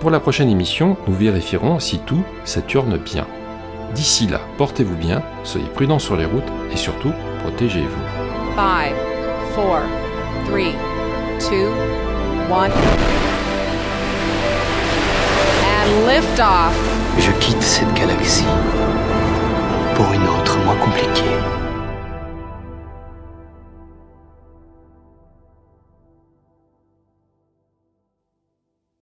Pour 0.00 0.10
la 0.10 0.20
prochaine 0.20 0.50
émission, 0.50 0.96
nous 1.06 1.14
vérifierons 1.14 1.78
si 1.78 1.98
tout 1.98 2.22
tourne 2.68 2.96
bien. 2.98 3.26
D'ici 3.94 4.26
là, 4.26 4.40
portez-vous 4.58 4.96
bien, 4.96 5.22
soyez 5.44 5.66
prudents 5.68 5.98
sur 5.98 6.16
les 6.16 6.26
routes 6.26 6.42
et 6.72 6.76
surtout, 6.76 7.12
protégez-vous. 7.42 8.56
5, 8.56 8.92
4, 9.54 9.54
3, 9.54 9.82
2, 10.50 11.62
1 12.52 13.25
Je 17.18 17.30
quitte 17.32 17.62
cette 17.62 17.92
galaxie 17.94 18.44
pour 19.94 20.12
une 20.12 20.26
autre 20.26 20.58
moins 20.64 20.76
compliquée. 20.76 21.65